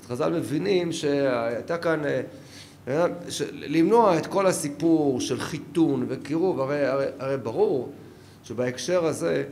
חז"ל 0.09 0.33
מבינים 0.33 0.93
שהייתה 0.93 1.79
כאן, 1.79 2.03
אה, 2.05 3.07
למנוע 3.53 4.19
את 4.19 4.27
כל 4.27 4.47
הסיפור 4.47 5.21
של 5.21 5.41
חיתון 5.41 6.07
וקירוב, 6.09 6.61
הרי, 6.61 6.87
הרי, 6.87 7.07
הרי 7.19 7.37
ברור 7.37 7.93
שבהקשר 8.45 9.07
הזה 9.07 9.45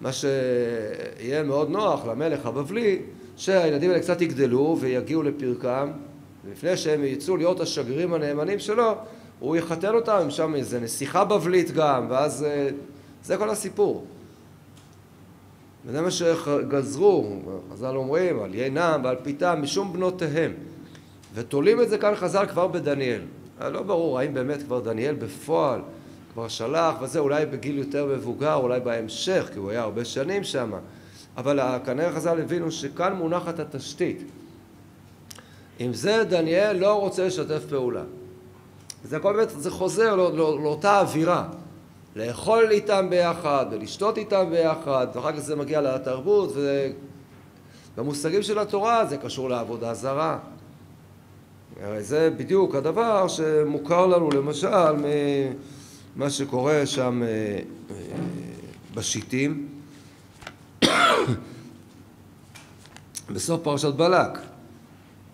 מה 0.00 0.12
שיהיה 0.12 1.42
מאוד 1.42 1.70
נוח 1.70 2.06
למלך 2.06 2.46
הבבלי, 2.46 2.98
שהילדים 3.36 3.90
האלה 3.90 4.02
קצת 4.02 4.20
יגדלו 4.20 4.76
ויגיעו 4.80 5.22
לפרקם, 5.22 5.90
ולפני 6.44 6.76
שהם 6.76 7.04
יצאו 7.04 7.36
להיות 7.36 7.60
השגרירים 7.60 8.14
הנאמנים 8.14 8.58
שלו, 8.58 8.94
הוא 9.38 9.56
יחתן 9.56 9.94
אותם, 9.94 10.18
עם 10.22 10.30
שם 10.30 10.54
איזה 10.54 10.80
נסיכה 10.80 11.24
בבלית 11.24 11.70
גם, 11.70 12.06
ואז 12.10 12.44
אה, 12.44 12.68
זה 13.24 13.36
כל 13.36 13.50
הסיפור. 13.50 14.04
וזה 15.86 16.00
מה 16.00 16.10
שגזרו, 16.10 17.36
חז"ל 17.72 17.96
אומרים, 17.96 18.42
על 18.42 18.54
יינם 18.54 19.00
ועל 19.04 19.16
פיתם, 19.22 19.58
משום 19.62 19.92
בנותיהם. 19.92 20.52
ותולים 21.34 21.80
את 21.80 21.88
זה 21.88 21.98
כאן 21.98 22.14
חז"ל 22.14 22.46
כבר 22.46 22.66
בדניאל. 22.66 23.20
אה, 23.60 23.68
לא 23.68 23.82
ברור 23.82 24.18
האם 24.18 24.34
באמת 24.34 24.62
כבר 24.62 24.80
דניאל 24.80 25.14
בפועל 25.14 25.80
כבר 26.32 26.48
שלח 26.48 26.94
וזה, 27.00 27.18
אולי 27.18 27.46
בגיל 27.46 27.78
יותר 27.78 28.06
מבוגר, 28.06 28.54
אולי 28.54 28.80
בהמשך, 28.80 29.48
כי 29.52 29.58
הוא 29.58 29.70
היה 29.70 29.82
הרבה 29.82 30.04
שנים 30.04 30.44
שם. 30.44 30.72
אבל 31.36 31.60
כנראה 31.84 32.12
חז"ל 32.12 32.40
הבינו 32.40 32.70
שכאן 32.70 33.12
מונחת 33.12 33.60
התשתית. 33.60 34.22
עם 35.78 35.94
זה 35.94 36.24
דניאל 36.28 36.76
לא 36.76 37.00
רוצה 37.00 37.26
לשתף 37.26 37.64
פעולה. 37.68 38.02
זה 39.04 39.16
הכל 39.16 39.32
באמת, 39.32 39.50
זה 39.50 39.70
חוזר 39.70 40.16
לא, 40.16 40.36
לא, 40.36 40.58
לאותה 40.62 41.00
אווירה. 41.00 41.48
לאכול 42.16 42.70
איתם 42.70 43.06
ביחד 43.10 43.66
ולשתות 43.70 44.18
איתם 44.18 44.44
ביחד, 44.50 45.06
ואחר 45.14 45.32
כך 45.32 45.38
זה 45.38 45.56
מגיע 45.56 45.80
לתרבות, 45.80 46.52
ובמושגים 47.96 48.42
של 48.42 48.58
התורה 48.58 49.06
זה 49.06 49.16
קשור 49.16 49.50
לעבודה 49.50 49.94
זרה. 49.94 50.38
הרי 51.82 52.02
זה 52.02 52.30
בדיוק 52.36 52.74
הדבר 52.74 53.28
שמוכר 53.28 54.06
לנו 54.06 54.30
למשל 54.30 54.92
ממה 56.16 56.30
שקורה 56.30 56.86
שם 56.86 57.22
אה, 57.22 57.28
אה, 57.90 57.96
בשיטים 58.94 59.68
בסוף 63.34 63.60
פרשת 63.62 63.94
בלק. 63.94 64.38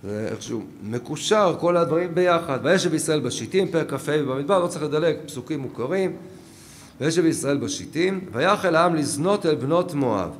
זה 0.03 0.29
איכשהו 0.33 0.63
מקושר 0.83 1.57
כל 1.61 1.77
הדברים 1.77 2.15
ביחד. 2.15 2.59
וישב 2.63 2.95
ישראל 2.95 3.21
בשיטים, 3.21 3.69
פרק 3.69 3.95
כ"ה 3.95 4.23
במדבר, 4.23 4.59
לא 4.59 4.67
צריך 4.67 4.83
לדלג, 4.83 5.17
פסוקים 5.27 5.61
מוכרים. 5.61 6.17
וישב 7.01 7.25
ישראל 7.25 7.57
בשיטים, 7.57 8.21
ויחל 8.33 8.77
העם 8.77 8.95
לזנות 8.95 9.47
אל 9.47 9.55
בנות 9.55 9.95
מואב, 9.95 10.31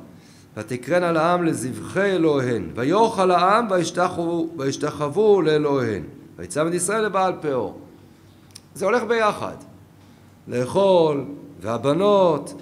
ותקרן 0.57 1.03
על 1.03 1.17
העם 1.17 1.43
לזבחי 1.45 2.11
אלוהיהן, 2.11 2.69
ויאכל 2.75 3.31
העם 3.31 3.67
וישתחוו 4.57 5.41
לאלוהיהן, 5.41 6.03
ויצמד 6.37 6.73
ישראל 6.73 7.05
לבעל 7.05 7.33
פאור. 7.41 7.79
זה 8.75 8.85
הולך 8.85 9.03
ביחד. 9.03 9.55
לאכול, 10.47 11.25
והבנות, 11.61 12.53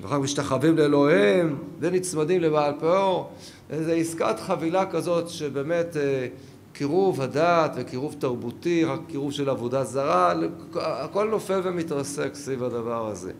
ואחר 0.00 0.14
כך 0.16 0.22
משתחווים 0.22 0.76
לאלוהיהם, 0.76 1.56
ונצמדים 1.80 2.40
לבעל 2.40 2.72
פאור. 2.80 3.30
איזו 3.70 3.92
עסקת 3.92 4.40
חבילה 4.40 4.86
כזאת 4.86 5.28
שבאמת 5.28 5.96
אה, 5.96 6.26
קירוב 6.76 7.20
הדעת 7.20 7.72
וקירוב 7.76 8.14
תרבותי, 8.18 8.84
רק 8.84 9.00
קירוב 9.08 9.32
של 9.32 9.48
עבודה 9.48 9.84
זרה, 9.84 10.34
הכל 10.74 11.28
נופל 11.30 11.60
ומתרסק 11.64 12.34
סביב 12.34 12.64
הדבר 12.64 13.06
הזה. 13.06 13.32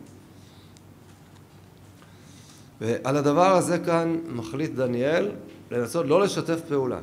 ועל 2.81 3.17
הדבר 3.17 3.55
הזה 3.55 3.79
כאן 3.79 4.17
מחליט 4.29 4.71
דניאל 4.71 5.31
לנסות 5.71 6.05
לא 6.05 6.21
לשתף 6.21 6.59
פעולה. 6.67 6.99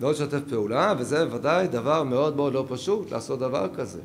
לא 0.00 0.10
לשתף 0.10 0.40
פעולה, 0.48 0.94
וזה 0.98 1.34
ודאי 1.34 1.68
דבר 1.68 2.02
מאוד 2.02 2.36
מאוד 2.36 2.52
לא 2.52 2.64
פשוט 2.68 3.12
לעשות 3.12 3.38
דבר 3.38 3.68
כזה. 3.76 4.00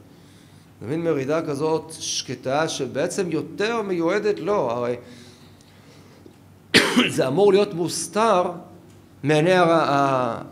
זה 0.82 0.88
מין 0.88 1.04
מרידה 1.04 1.42
כזאת 1.42 1.94
שקטה 2.00 2.70
שבעצם 2.70 3.32
יותר 3.32 3.82
מיועדת 3.82 4.40
לו, 4.40 4.46
לא, 4.46 4.72
הרי 4.72 4.96
זה 7.16 7.28
אמור 7.28 7.54
להיות 7.54 7.74
מוסתר 7.74 8.52
מעיני 9.24 9.56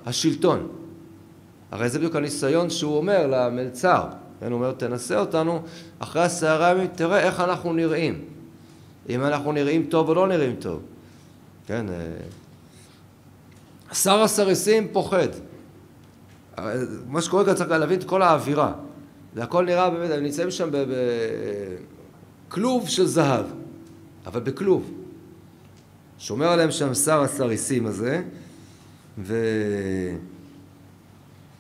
השלטון. 0.05 0.80
הרי 1.71 1.89
זה 1.89 1.97
בדיוק 1.99 2.15
הניסיון 2.15 2.69
שהוא 2.69 2.97
אומר 2.97 3.27
למלצר. 3.27 4.05
כן, 4.39 4.45
הוא 4.45 4.53
אומר, 4.53 4.71
תנסה 4.71 5.19
אותנו 5.19 5.61
אחרי 5.99 6.23
עשרה 6.23 6.69
ימים, 6.69 6.87
תראה 6.87 7.19
איך 7.19 7.39
אנחנו 7.39 7.73
נראים. 7.73 8.25
אם 9.09 9.23
אנחנו 9.23 9.51
נראים 9.51 9.85
טוב 9.89 10.09
או 10.09 10.13
לא 10.13 10.27
נראים 10.27 10.55
טוב. 10.55 10.81
כן, 11.67 11.85
אה, 11.89 11.95
שר 13.93 14.21
הסריסים 14.21 14.87
פוחד. 14.91 15.27
מה 17.07 17.21
שקורה 17.21 17.45
כאן 17.45 17.53
צריך 17.53 17.69
להבין 17.69 17.99
את 17.99 18.03
כל 18.03 18.21
האווירה. 18.21 18.73
זה 19.35 19.43
הכל 19.43 19.65
נראה 19.65 19.89
באמת, 19.89 20.11
הם 20.11 20.23
נמצאים 20.23 20.51
שם 20.51 20.69
בכלוב 22.47 22.89
של 22.89 23.05
זהב, 23.05 23.45
אבל 24.25 24.39
בכלוב. 24.39 24.91
שומר 26.19 26.47
עליהם 26.47 26.71
שם 26.71 26.93
שר 26.93 27.21
הסריסים 27.21 27.85
הזה, 27.85 28.21
ו... 29.17 29.35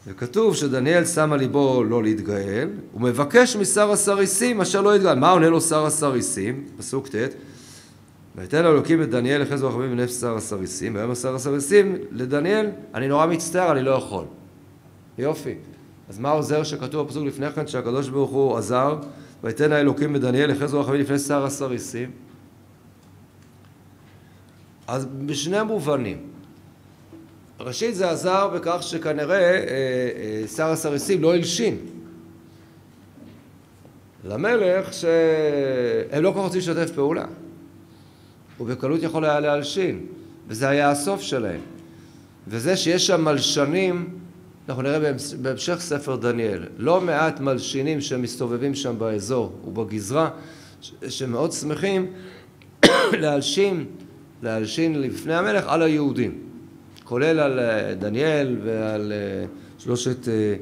וכתוב 0.07 0.55
שדניאל 0.55 1.05
שם 1.05 1.33
על 1.33 1.39
ליבו 1.39 1.83
לא 1.83 2.03
להתגאל, 2.03 2.69
הוא 2.91 3.01
מבקש 3.01 3.55
משר 3.55 3.91
הסריסים 3.91 4.61
אשר 4.61 4.81
לא 4.81 4.95
יתגאל. 4.95 5.19
מה 5.19 5.29
עונה 5.29 5.49
לו 5.49 5.61
שר 5.61 5.85
הסריסים? 5.85 6.65
פסוק 6.77 7.07
ט' 7.07 7.15
ויתן 8.35 8.65
אלוקים 8.65 9.01
את 9.01 9.09
דניאל 9.09 9.41
לחזר 9.41 9.67
רחמים 9.67 9.91
בנפש 9.91 10.13
שר 10.13 10.35
הסריסים, 10.35 10.95
ויאמר 10.95 11.15
שר 11.15 11.35
הסריסים 11.35 11.95
לדניאל, 12.11 12.69
אני 12.93 13.07
נורא 13.07 13.25
מצטער, 13.25 13.71
אני 13.71 13.83
לא 13.83 13.91
יכול. 13.91 14.25
יופי. 15.17 15.55
אז 16.09 16.19
מה 16.19 16.29
עוזר 16.29 16.63
שכתוב 16.63 17.07
בפסוק 17.07 17.25
לפני 17.25 17.51
כן 17.51 17.67
שהקדוש 17.67 18.09
ברוך 18.09 18.31
הוא 18.31 18.57
עזר 18.57 18.97
ויתן 19.43 19.71
האלוקים 19.71 20.15
את 20.15 20.21
דניאל 20.21 20.51
לחזר 20.51 20.79
רחמים 20.79 21.01
לפני 21.01 21.19
שר 21.19 21.45
הסריסים? 21.45 22.11
אז 24.87 25.05
בשני 25.05 25.63
מובנים. 25.63 26.30
ראשית 27.65 27.95
זה 27.95 28.09
עזר 28.09 28.47
בכך 28.47 28.77
שכנראה 28.81 29.35
אה, 29.35 29.59
אה, 30.41 30.47
שר 30.47 30.67
הסריסים 30.67 31.21
לא 31.21 31.33
הלשין 31.33 31.77
למלך 34.23 34.93
שהם 34.93 36.23
לא 36.23 36.31
כל 36.31 36.37
כך 36.37 36.43
רוצים 36.43 36.59
לשתף 36.59 36.91
פעולה. 36.95 37.25
הוא 38.57 38.67
בקלות 38.67 39.03
יכול 39.03 39.25
היה 39.25 39.39
להלשין, 39.39 40.05
וזה 40.47 40.69
היה 40.69 40.91
הסוף 40.91 41.21
שלהם. 41.21 41.59
וזה 42.47 42.77
שיש 42.77 43.07
שם 43.07 43.25
מלשנים, 43.25 44.19
אנחנו 44.69 44.81
נראה 44.83 45.13
בהמשך 45.41 45.77
ספר 45.79 46.15
דניאל, 46.15 46.63
לא 46.77 47.01
מעט 47.01 47.39
מלשינים 47.39 48.01
שמסתובבים 48.01 48.75
שם 48.75 48.95
באזור 48.97 49.53
ובגזרה, 49.67 50.29
שמאוד 51.09 51.51
שמחים 51.51 52.13
להלשין, 53.21 53.85
להלשין 54.43 55.01
לפני 55.01 55.33
המלך 55.33 55.65
על 55.67 55.81
היהודים. 55.81 56.50
כולל 57.11 57.39
על 57.39 57.59
אה, 57.59 57.95
דניאל 57.95 58.57
ועל 58.63 59.11
אה, 59.11 59.45
שלושת 59.77 60.27
אה, 60.27 60.55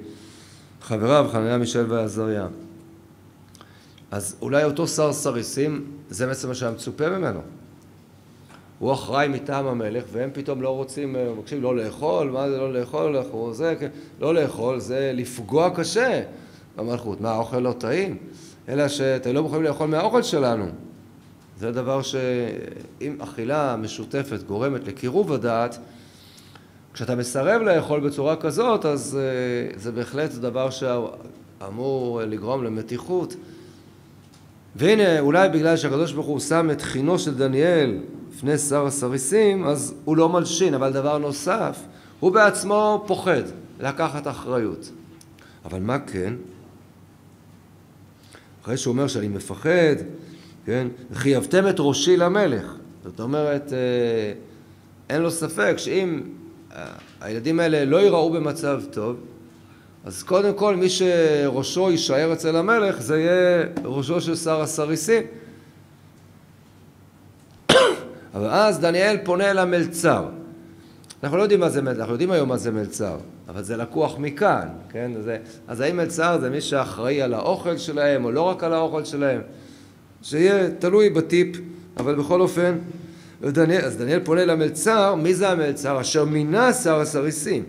חבריו, 0.81 1.27
חנניה, 1.31 1.57
מישל 1.57 1.85
ועזריה. 1.91 2.47
אז 4.11 4.35
אולי 4.41 4.63
אותו 4.63 4.87
שר 4.87 5.13
סריסים, 5.13 5.85
זה 6.09 6.27
בעצם 6.27 6.47
מה 6.47 6.53
שהיה 6.53 6.71
מצופה 6.71 7.09
ממנו. 7.09 7.39
הוא 8.79 8.93
אחראי 8.93 9.27
מטעם 9.27 9.67
המלך, 9.67 10.03
והם 10.11 10.29
פתאום 10.33 10.61
לא 10.61 10.69
רוצים, 10.69 11.13
מבקשים 11.13 11.61
לא 11.61 11.75
לאכול, 11.75 12.29
מה 12.29 12.49
זה 12.49 12.57
לא 12.57 12.73
לאכול, 12.73 13.53
זה, 13.53 13.75
כן, 13.79 13.89
לא 14.19 14.33
לאכול, 14.33 14.79
זה 14.79 15.11
לפגוע 15.15 15.69
קשה 15.75 16.21
במלכות. 16.75 17.21
מה, 17.21 17.31
האוכל 17.31 17.59
לא 17.59 17.73
טעים? 17.77 18.17
אלא 18.69 18.87
שאתם 18.87 19.33
לא 19.33 19.43
מוכנים 19.43 19.63
לאכול 19.63 19.87
מהאוכל 19.87 20.23
שלנו. 20.23 20.65
זה 21.59 21.71
דבר 21.71 22.01
שאם 22.01 23.15
אכילה 23.19 23.75
משותפת 23.75 24.43
גורמת 24.43 24.87
לקירוב 24.87 25.33
הדעת, 25.33 25.77
כשאתה 26.93 27.15
מסרב 27.15 27.61
לאכול 27.61 27.99
בצורה 27.99 28.35
כזאת, 28.35 28.85
אז 28.85 29.17
uh, 29.75 29.79
זה 29.79 29.91
בהחלט 29.91 30.31
דבר 30.31 30.69
שאמור 30.69 32.21
לגרום 32.21 32.63
למתיחות. 32.63 33.35
והנה, 34.75 35.19
אולי 35.19 35.49
בגלל 35.49 35.77
שהקדוש 35.77 36.13
ברוך 36.13 36.27
הוא 36.27 36.39
שם 36.39 36.69
את 36.71 36.81
חינו 36.81 37.19
של 37.19 37.35
דניאל 37.35 37.97
לפני 38.33 38.57
שר 38.57 38.85
הסריסים, 38.85 39.65
אז 39.65 39.93
הוא 40.05 40.17
לא 40.17 40.29
מלשין, 40.29 40.73
אבל 40.73 40.93
דבר 40.93 41.17
נוסף, 41.17 41.79
הוא 42.19 42.31
בעצמו 42.31 43.03
פוחד 43.07 43.41
לקחת 43.79 44.27
אחריות. 44.27 44.91
אבל 45.65 45.79
מה 45.79 45.99
כן? 45.99 46.33
אחרי 48.63 48.77
שהוא 48.77 48.91
אומר 48.91 49.07
שאני 49.07 49.27
מפחד, 49.27 49.95
כן? 50.65 50.87
חייבתם 51.13 51.67
את 51.67 51.75
ראשי 51.79 52.17
למלך. 52.17 52.75
זאת 53.03 53.19
אומרת, 53.19 53.73
אה, 53.73 54.33
אין 55.09 55.21
לו 55.21 55.31
ספק 55.31 55.73
שאם 55.77 56.21
אה, 56.23 56.29
הילדים 57.21 57.59
האלה 57.59 57.85
לא 57.85 57.97
ייראו 57.97 58.31
במצב 58.31 58.81
טוב, 58.91 59.15
אז 60.05 60.23
קודם 60.23 60.53
כל 60.53 60.75
מי 60.75 60.89
שראשו 60.89 61.91
יישאר 61.91 62.33
אצל 62.33 62.55
המלך 62.55 63.01
זה 63.01 63.19
יהיה 63.19 63.65
ראשו 63.83 64.21
של 64.21 64.35
שר 64.35 64.61
הסריסים. 64.61 65.23
אבל 68.35 68.47
אז 68.49 68.79
דניאל 68.79 69.17
פונה 69.23 69.51
אל 69.51 69.57
המלצר. 69.57 70.25
אנחנו 71.23 71.37
לא 71.37 71.41
יודעים 71.41 71.59
מה 71.59 71.69
זה 71.69 71.81
מלצר, 71.81 71.99
אנחנו 71.99 72.13
יודעים 72.13 72.31
היום 72.31 72.49
מה 72.49 72.57
זה 72.57 72.71
מלצר, 72.71 73.17
אבל 73.49 73.63
זה 73.63 73.77
לקוח 73.77 74.17
מכאן, 74.17 74.67
כן? 74.89 75.11
זה, 75.23 75.37
אז 75.67 75.81
האם 75.81 75.97
מלצר 75.97 76.39
זה 76.39 76.49
מי 76.49 76.61
שאחראי 76.61 77.21
על 77.21 77.33
האוכל 77.33 77.77
שלהם, 77.77 78.25
או 78.25 78.31
לא 78.31 78.41
רק 78.41 78.63
על 78.63 78.73
האוכל 78.73 79.05
שלהם? 79.05 79.41
שיהיה 80.21 80.69
תלוי 80.79 81.09
בטיפ, 81.09 81.57
אבל 81.97 82.15
בכל 82.15 82.41
אופן, 82.41 82.77
דניאל, 83.41 83.81
אז 83.81 83.97
דניאל 83.97 84.19
פונה 84.19 84.45
למלצר, 84.45 85.15
מי 85.15 85.33
זה 85.33 85.49
המלצר? 85.49 86.01
אשר 86.01 86.25
מינה 86.25 86.73
שר 86.73 86.99
הסריסים. 86.99 87.63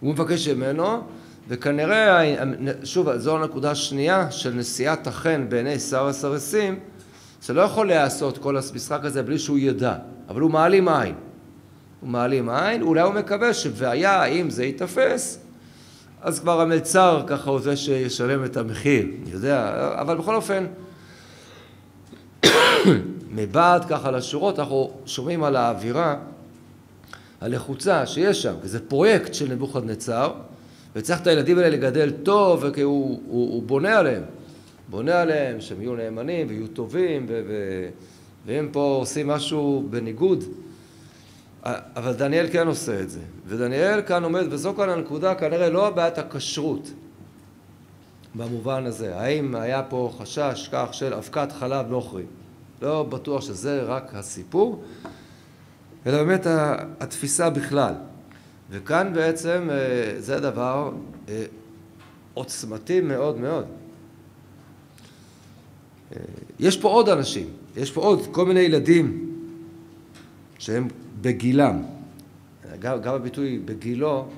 הוא 0.00 0.12
מבקש 0.12 0.48
ממנו, 0.48 1.00
וכנראה, 1.48 2.34
שוב, 2.84 3.16
זו 3.16 3.36
הנקודה 3.36 3.70
השנייה 3.70 4.30
של 4.30 4.54
נשיאת 4.54 5.06
החן 5.06 5.46
בעיני 5.48 5.78
שר 5.78 6.06
הסרסים, 6.06 6.78
זה 7.42 7.54
לא 7.54 7.60
יכול 7.60 7.86
להיעשות 7.86 8.38
כל 8.38 8.56
המשחק 8.56 9.00
הזה 9.04 9.22
בלי 9.22 9.38
שהוא 9.38 9.58
ידע, 9.58 9.94
אבל 10.28 10.40
הוא 10.40 10.50
מעלים 10.50 10.88
עין. 10.88 11.14
הוא 12.00 12.08
מעלים 12.08 12.48
עין, 12.48 12.82
אולי 12.82 13.00
הוא 13.02 13.14
מקווה 13.14 13.54
שווהיה, 13.54 14.24
אם 14.24 14.50
זה 14.50 14.64
ייתפס, 14.64 15.38
אז 16.20 16.40
כבר 16.40 16.60
המלצר 16.60 17.22
ככה 17.26 17.50
הוא 17.50 17.60
זה 17.60 17.76
שישלם 17.76 18.44
את 18.44 18.56
המחיר, 18.56 19.06
אני 19.22 19.30
יודע, 19.32 19.90
אבל 20.00 20.16
בכל 20.16 20.34
אופן, 20.34 20.66
מבעד 23.32 23.84
ככה 23.84 24.10
לשורות 24.10 24.58
אנחנו 24.58 24.90
שומעים 25.06 25.44
על 25.44 25.56
האווירה 25.56 26.16
הלחוצה 27.40 28.06
שיש 28.06 28.42
שם, 28.42 28.54
כי 28.62 28.68
זה 28.68 28.88
פרויקט 28.88 29.34
של 29.34 29.52
נבוכדנצר, 29.52 30.32
וצריך 30.96 31.20
את 31.20 31.26
הילדים 31.26 31.58
האלה 31.58 31.68
לגדל 31.68 32.10
טוב, 32.22 32.60
וכי 32.62 32.80
הוא, 32.80 33.20
הוא, 33.26 33.54
הוא 33.54 33.62
בונה 33.62 33.98
עליהם. 33.98 34.22
בונה 34.90 35.20
עליהם 35.20 35.60
שהם 35.60 35.80
יהיו 35.80 35.96
נאמנים 35.96 36.46
ויהיו 36.48 36.68
טובים, 36.68 37.26
ו, 37.28 37.42
ו, 37.48 37.52
והם 38.46 38.68
פה 38.72 38.96
עושים 39.00 39.28
משהו 39.28 39.86
בניגוד. 39.90 40.44
אבל 41.96 42.12
דניאל 42.12 42.46
כן 42.52 42.66
עושה 42.66 43.00
את 43.00 43.10
זה. 43.10 43.20
ודניאל 43.46 44.02
כאן 44.02 44.24
עומד, 44.24 44.44
וזו 44.50 44.74
כאן 44.74 44.88
הנקודה, 44.88 45.34
כנראה 45.34 45.70
לא 45.70 45.90
בעיית 45.90 46.18
הכשרות 46.18 46.90
במובן 48.34 48.86
הזה. 48.86 49.16
האם 49.16 49.54
היה 49.54 49.82
פה 49.82 50.12
חשש 50.18 50.68
כך 50.72 50.88
של 50.92 51.14
אבקת 51.14 51.52
חלב 51.52 51.86
נוכרי? 51.90 52.22
לא 52.82 53.02
בטוח 53.02 53.40
שזה 53.40 53.82
רק 53.82 54.14
הסיפור, 54.14 54.84
אלא 56.06 56.24
באמת 56.24 56.46
התפיסה 57.00 57.50
בכלל. 57.50 57.94
וכאן 58.70 59.12
בעצם 59.14 59.68
אה, 59.70 60.20
זה 60.20 60.40
דבר 60.40 60.92
אה, 61.28 61.44
עוצמתי 62.34 63.00
מאוד 63.00 63.40
מאוד. 63.40 63.64
אה, 66.12 66.16
יש 66.60 66.76
פה 66.76 66.88
עוד 66.88 67.08
אנשים, 67.08 67.48
יש 67.76 67.90
פה 67.90 68.00
עוד 68.00 68.20
כל 68.32 68.46
מיני 68.46 68.60
ילדים 68.60 69.36
שהם 70.58 70.88
בגילם. 71.20 71.82
גם, 72.78 73.00
גם 73.00 73.14
הביטוי 73.14 73.58
בגילו 73.58 74.28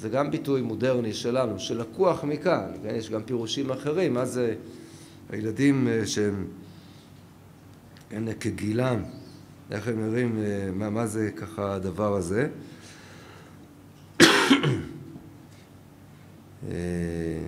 זה 0.00 0.08
גם 0.08 0.30
ביטוי 0.30 0.62
מודרני 0.62 1.12
שלנו, 1.12 1.58
שלקוח 1.58 2.24
מכאן? 2.24 2.66
יש 2.84 3.10
גם 3.10 3.22
פירושים 3.22 3.70
אחרים, 3.70 4.14
מה 4.14 4.24
זה 4.24 4.54
הילדים 5.30 5.88
שהם 6.04 6.46
כגילם. 8.40 9.02
איך 9.70 9.88
הם 9.88 10.08
נראים, 10.08 10.38
אה, 10.38 10.70
מה, 10.72 10.90
מה 10.90 11.06
זה 11.06 11.30
ככה 11.36 11.74
הדבר 11.74 12.16
הזה. 12.16 12.48
אה, 16.68 17.38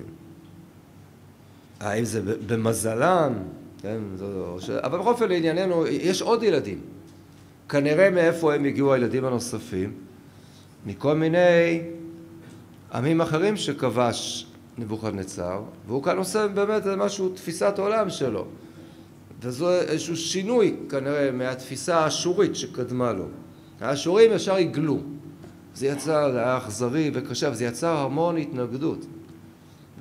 האם 1.80 2.04
זה 2.04 2.20
במזלם, 2.46 3.32
כן, 3.82 3.98
אבל 4.82 4.98
בכל 4.98 5.08
אופן 5.08 5.28
לענייננו, 5.28 5.86
יש 5.86 6.22
עוד 6.22 6.42
ילדים. 6.42 6.80
כנראה 7.68 8.10
מאיפה 8.10 8.54
הם 8.54 8.64
הגיעו 8.64 8.92
הילדים 8.92 9.24
הנוספים? 9.24 9.92
מכל 10.86 11.14
מיני 11.14 11.82
עמים 12.94 13.20
אחרים 13.20 13.56
שכבש 13.56 14.46
נבוכדנצר, 14.78 15.62
והוא 15.86 16.02
כאן 16.02 16.18
עושה 16.18 16.48
באמת 16.48 16.86
משהו, 16.86 17.28
תפיסת 17.28 17.74
עולם 17.78 18.10
שלו. 18.10 18.46
וזה 19.42 19.80
איזשהו 19.80 20.16
שינוי 20.16 20.76
כנראה 20.88 21.30
מהתפיסה 21.30 21.98
האשורית 21.98 22.56
שקדמה 22.56 23.12
לו. 23.12 23.24
האשורים 23.80 24.32
ישר 24.32 24.54
עיגלו. 24.54 24.98
זה 25.74 25.86
יצר, 25.86 26.32
זה 26.32 26.38
היה 26.38 26.58
אכזרי 26.58 27.10
וקשה, 27.14 27.50
וזה 27.52 27.64
יצר 27.64 27.96
המון 27.96 28.36
התנגדות. 28.36 29.06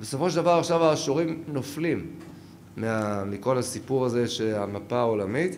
בסופו 0.00 0.30
של 0.30 0.36
דבר 0.36 0.58
עכשיו 0.58 0.84
האשורים 0.84 1.42
נופלים 1.48 2.06
מה, 2.76 3.24
מכל 3.24 3.58
הסיפור 3.58 4.06
הזה 4.06 4.28
של 4.28 4.54
המפה 4.54 4.98
העולמית. 4.98 5.56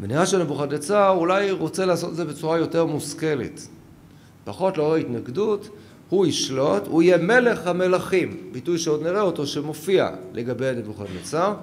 ונראה 0.00 0.26
שנבוכדנצר 0.26 1.08
אולי 1.08 1.50
רוצה 1.50 1.86
לעשות 1.86 2.10
את 2.10 2.16
זה 2.16 2.24
בצורה 2.24 2.58
יותר 2.58 2.86
מושכלת. 2.86 3.60
פחות 4.44 4.78
לעורר 4.78 4.94
התנגדות, 4.94 5.68
הוא 6.08 6.26
ישלוט, 6.26 6.86
הוא 6.86 7.02
יהיה 7.02 7.16
מלך 7.16 7.66
המלכים, 7.66 8.36
ביטוי 8.52 8.78
שעוד 8.78 9.02
נראה 9.02 9.20
אותו 9.20 9.46
שמופיע 9.46 10.10
לגבי 10.32 10.70
נבוכדנצר. 10.76 11.54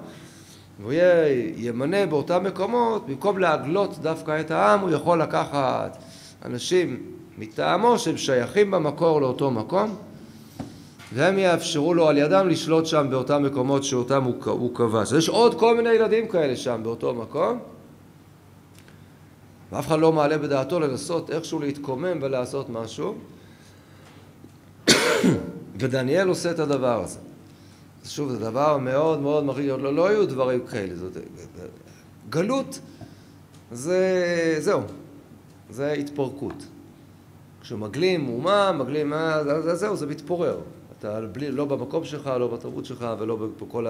והוא 0.80 0.92
ימנה 1.56 2.06
באותם 2.06 2.44
מקומות, 2.44 3.06
במקום 3.06 3.38
להגלות 3.38 3.98
דווקא 3.98 4.40
את 4.40 4.50
העם, 4.50 4.80
הוא 4.80 4.90
יכול 4.90 5.22
לקחת 5.22 6.02
אנשים 6.44 7.02
מטעמו 7.38 7.98
שהם 7.98 8.16
שייכים 8.16 8.70
במקור 8.70 9.20
לאותו 9.20 9.50
מקום, 9.50 9.96
והם 11.12 11.38
יאפשרו 11.38 11.94
לו 11.94 12.08
על 12.08 12.18
ידם 12.18 12.48
לשלוט 12.48 12.86
שם 12.86 13.06
באותם 13.10 13.42
מקומות 13.42 13.84
שאותם 13.84 14.24
הוא, 14.24 14.34
הוא 14.44 14.74
כבש. 14.74 15.12
יש 15.12 15.28
עוד 15.28 15.58
כל 15.58 15.76
מיני 15.76 15.90
ילדים 15.90 16.28
כאלה 16.28 16.56
שם 16.56 16.80
באותו 16.82 17.14
מקום, 17.14 17.58
ואף 19.72 19.86
אחד 19.86 19.98
לא 19.98 20.12
מעלה 20.12 20.38
בדעתו 20.38 20.80
לנסות 20.80 21.30
איכשהו 21.30 21.60
להתקומם 21.60 22.18
ולעשות 22.22 22.70
משהו, 22.70 23.14
ודניאל 25.78 26.28
עושה 26.28 26.50
את 26.50 26.58
הדבר 26.58 27.02
הזה. 27.04 27.29
שוב, 28.04 28.30
זה 28.30 28.38
דבר 28.38 28.78
מאוד 28.78 29.20
מאוד 29.20 29.44
מרגיש, 29.44 29.68
לא, 29.68 29.94
לא 29.94 30.08
היו 30.08 30.26
דברים 30.26 30.66
כאלה, 30.66 30.96
זאת, 30.96 31.16
גלות 32.30 32.80
זה, 33.72 34.56
זהו, 34.58 34.82
זה 35.70 35.92
התפרקות. 35.92 36.66
כשמגלים 37.60 38.28
אומה, 38.28 38.72
מגלים 38.72 39.10
מה, 39.10 39.44
זה, 39.44 39.74
זהו, 39.74 39.96
זה 39.96 40.06
מתפורר. 40.06 40.60
אתה 40.98 41.20
בלי, 41.32 41.50
לא 41.50 41.64
במקום 41.64 42.04
שלך, 42.04 42.26
לא 42.26 42.48
בתרבות 42.48 42.84
שלך 42.84 43.06
ולא 43.18 43.36
בכל 43.60 43.86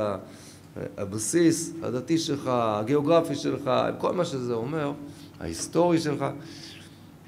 הבסיס 0.97 1.73
הדתי 1.83 2.19
שלך, 2.19 2.51
הגיאוגרפי 2.53 3.35
שלך, 3.35 3.71
כל 3.99 4.13
מה 4.13 4.25
שזה 4.25 4.55
אומר, 4.55 4.93
ההיסטורי 5.41 5.99
שלך, 5.99 6.25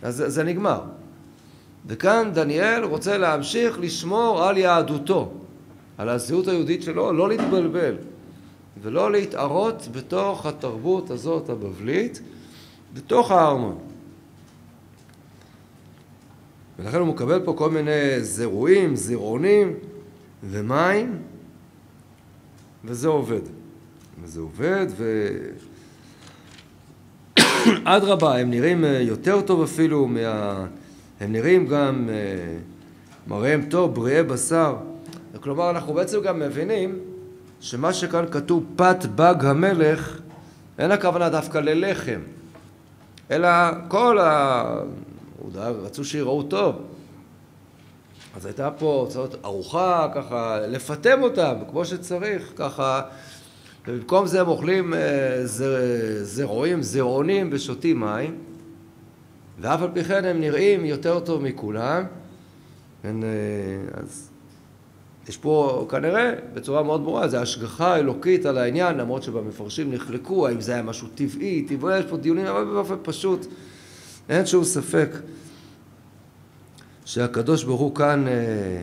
אז 0.02 0.16
זה, 0.16 0.30
זה 0.30 0.44
נגמר. 0.44 0.80
וכאן 1.86 2.30
דניאל 2.34 2.84
רוצה 2.84 3.18
להמשיך 3.18 3.80
לשמור 3.80 4.44
על 4.44 4.56
יהדותו. 4.58 5.32
על 5.98 6.08
הזהות 6.08 6.48
היהודית 6.48 6.82
שלו, 6.82 7.12
לא 7.12 7.28
להתבלבל 7.28 7.96
ולא 8.82 9.12
להתערות 9.12 9.88
בתוך 9.92 10.46
התרבות 10.46 11.10
הזאת 11.10 11.50
הבבלית, 11.50 12.20
בתוך 12.94 13.30
הארמון. 13.30 13.78
ולכן 16.78 16.98
הוא 16.98 17.06
מקבל 17.06 17.44
פה 17.44 17.54
כל 17.58 17.70
מיני 17.70 18.20
זירועים, 18.20 18.96
זירעונים 18.96 19.74
ומים, 20.50 21.18
וזה 22.84 23.08
עובד. 23.08 23.40
וזה 24.22 24.40
עובד, 24.40 24.86
ו... 24.96 25.28
אדרבה, 27.84 28.38
הם 28.38 28.50
נראים 28.50 28.84
יותר 29.00 29.40
טוב 29.40 29.62
אפילו 29.62 30.06
מה... 30.06 30.66
הם 31.20 31.32
נראים 31.32 31.66
גם 31.66 32.08
אה, 32.08 32.56
מראיהם 33.26 33.62
טוב, 33.68 33.94
בריאי 33.94 34.22
בשר. 34.22 34.76
כלומר, 35.40 35.70
אנחנו 35.70 35.94
בעצם 35.94 36.20
גם 36.22 36.38
מבינים 36.38 36.98
שמה 37.60 37.92
שכאן 37.92 38.24
כתוב 38.30 38.64
פת 38.76 39.06
בג 39.14 39.34
המלך, 39.44 40.20
אין 40.78 40.90
הכוונה 40.90 41.28
דווקא 41.28 41.58
ללחם, 41.58 42.20
אלא 43.30 43.48
כל 43.88 44.18
ה... 44.18 44.64
רצו 45.54 46.04
שיראו 46.04 46.42
טוב. 46.42 46.76
אז 48.36 48.46
הייתה 48.46 48.70
פה 48.70 49.04
הוצאות 49.06 49.34
ארוחה, 49.44 50.08
ככה, 50.14 50.58
לפטם 50.60 51.22
אותם 51.22 51.54
כמו 51.70 51.84
שצריך, 51.84 52.52
ככה, 52.56 53.02
ובמקום 53.86 54.26
זה 54.26 54.40
הם 54.40 54.48
אוכלים 54.48 54.94
זרעים, 56.22 56.82
זרעונים 56.82 57.48
ושותים 57.52 58.00
מים, 58.00 58.38
ואף 59.60 59.82
על 59.82 59.88
פי 59.94 60.04
כן 60.04 60.24
הם 60.24 60.40
נראים 60.40 60.84
יותר 60.84 61.20
טוב 61.20 61.42
מכולם. 61.42 62.04
כן, 63.02 63.16
אז 63.94 64.31
יש 65.28 65.36
פה 65.36 65.86
כנראה 65.90 66.32
בצורה 66.54 66.82
מאוד 66.82 67.02
ברורה, 67.02 67.28
זה 67.28 67.40
השגחה 67.40 67.96
אלוקית 67.96 68.46
על 68.46 68.58
העניין, 68.58 68.96
למרות 68.96 69.22
שבמפרשים 69.22 69.94
נחלקו, 69.94 70.48
האם 70.48 70.60
זה 70.60 70.72
היה 70.72 70.82
משהו 70.82 71.08
טבעי, 71.14 71.62
טבעי, 71.62 71.98
יש 71.98 72.04
פה 72.04 72.16
דיונים, 72.16 72.46
אבל 72.46 72.64
באופן 72.64 72.94
פשוט, 73.02 73.46
אין 74.28 74.46
שום 74.46 74.64
ספק 74.64 75.10
שהקדוש 77.04 77.64
ברוך 77.64 77.80
הוא 77.80 77.94
כאן 77.94 78.28
אה, 78.28 78.82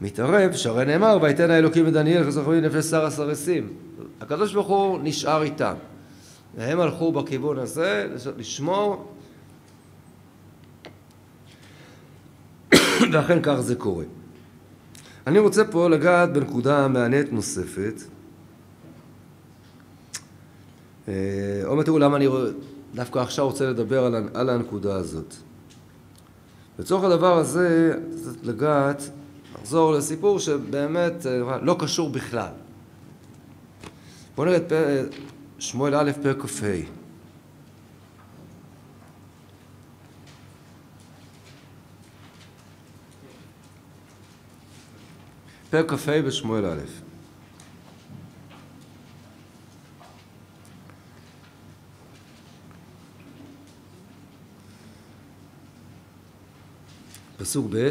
מתערב, 0.00 0.52
שהרי 0.52 0.84
נאמר, 0.84 1.18
ויתן 1.22 1.50
האלוקים 1.50 1.86
את 1.86 1.92
דניאל 1.92 2.24
חזכורים 2.24 2.64
נפש 2.64 2.84
שר 2.84 3.04
הסרסים. 3.04 3.72
הקדוש 4.20 4.54
ברוך 4.54 4.68
הוא 4.68 4.98
נשאר 5.02 5.42
איתם. 5.42 5.74
והם 6.56 6.80
הלכו 6.80 7.12
בכיוון 7.12 7.58
הזה, 7.58 8.08
לשמור, 8.36 9.12
ואכן 13.12 13.38
כך 13.42 13.60
זה 13.60 13.74
קורה. 13.74 14.04
אני 15.26 15.38
רוצה 15.38 15.64
פה 15.64 15.88
לגעת 15.88 16.32
בנקודה 16.32 16.88
מעניינת 16.88 17.32
נוספת. 17.32 18.02
אה, 21.08 21.14
עוד 21.64 21.76
מעט 21.76 21.86
תראו 21.86 21.98
למה 21.98 22.16
אני 22.16 22.28
דווקא 22.94 23.18
עכשיו 23.18 23.46
רוצה 23.46 23.70
לדבר 23.70 24.04
על, 24.04 24.28
על 24.34 24.50
הנקודה 24.50 24.96
הזאת. 24.96 25.34
לצורך 26.78 27.04
הדבר 27.04 27.38
הזה, 27.38 27.94
לגעת, 28.42 29.10
לחזור 29.54 29.92
לסיפור 29.92 30.38
שבאמת 30.38 31.26
אה, 31.26 31.58
לא 31.62 31.76
קשור 31.78 32.10
בכלל. 32.10 32.52
בואו 34.36 34.46
נראה 34.46 34.58
את 34.58 34.72
שמואל 35.58 35.94
א' 35.94 36.10
פרק 36.22 36.42
כ"ה. 36.42 36.95
פרק 45.76 45.90
כ"ה 45.90 46.22
בשמואל 46.22 46.66
א'. 46.66 46.78
פסוק 57.38 57.66
ב' 57.70 57.90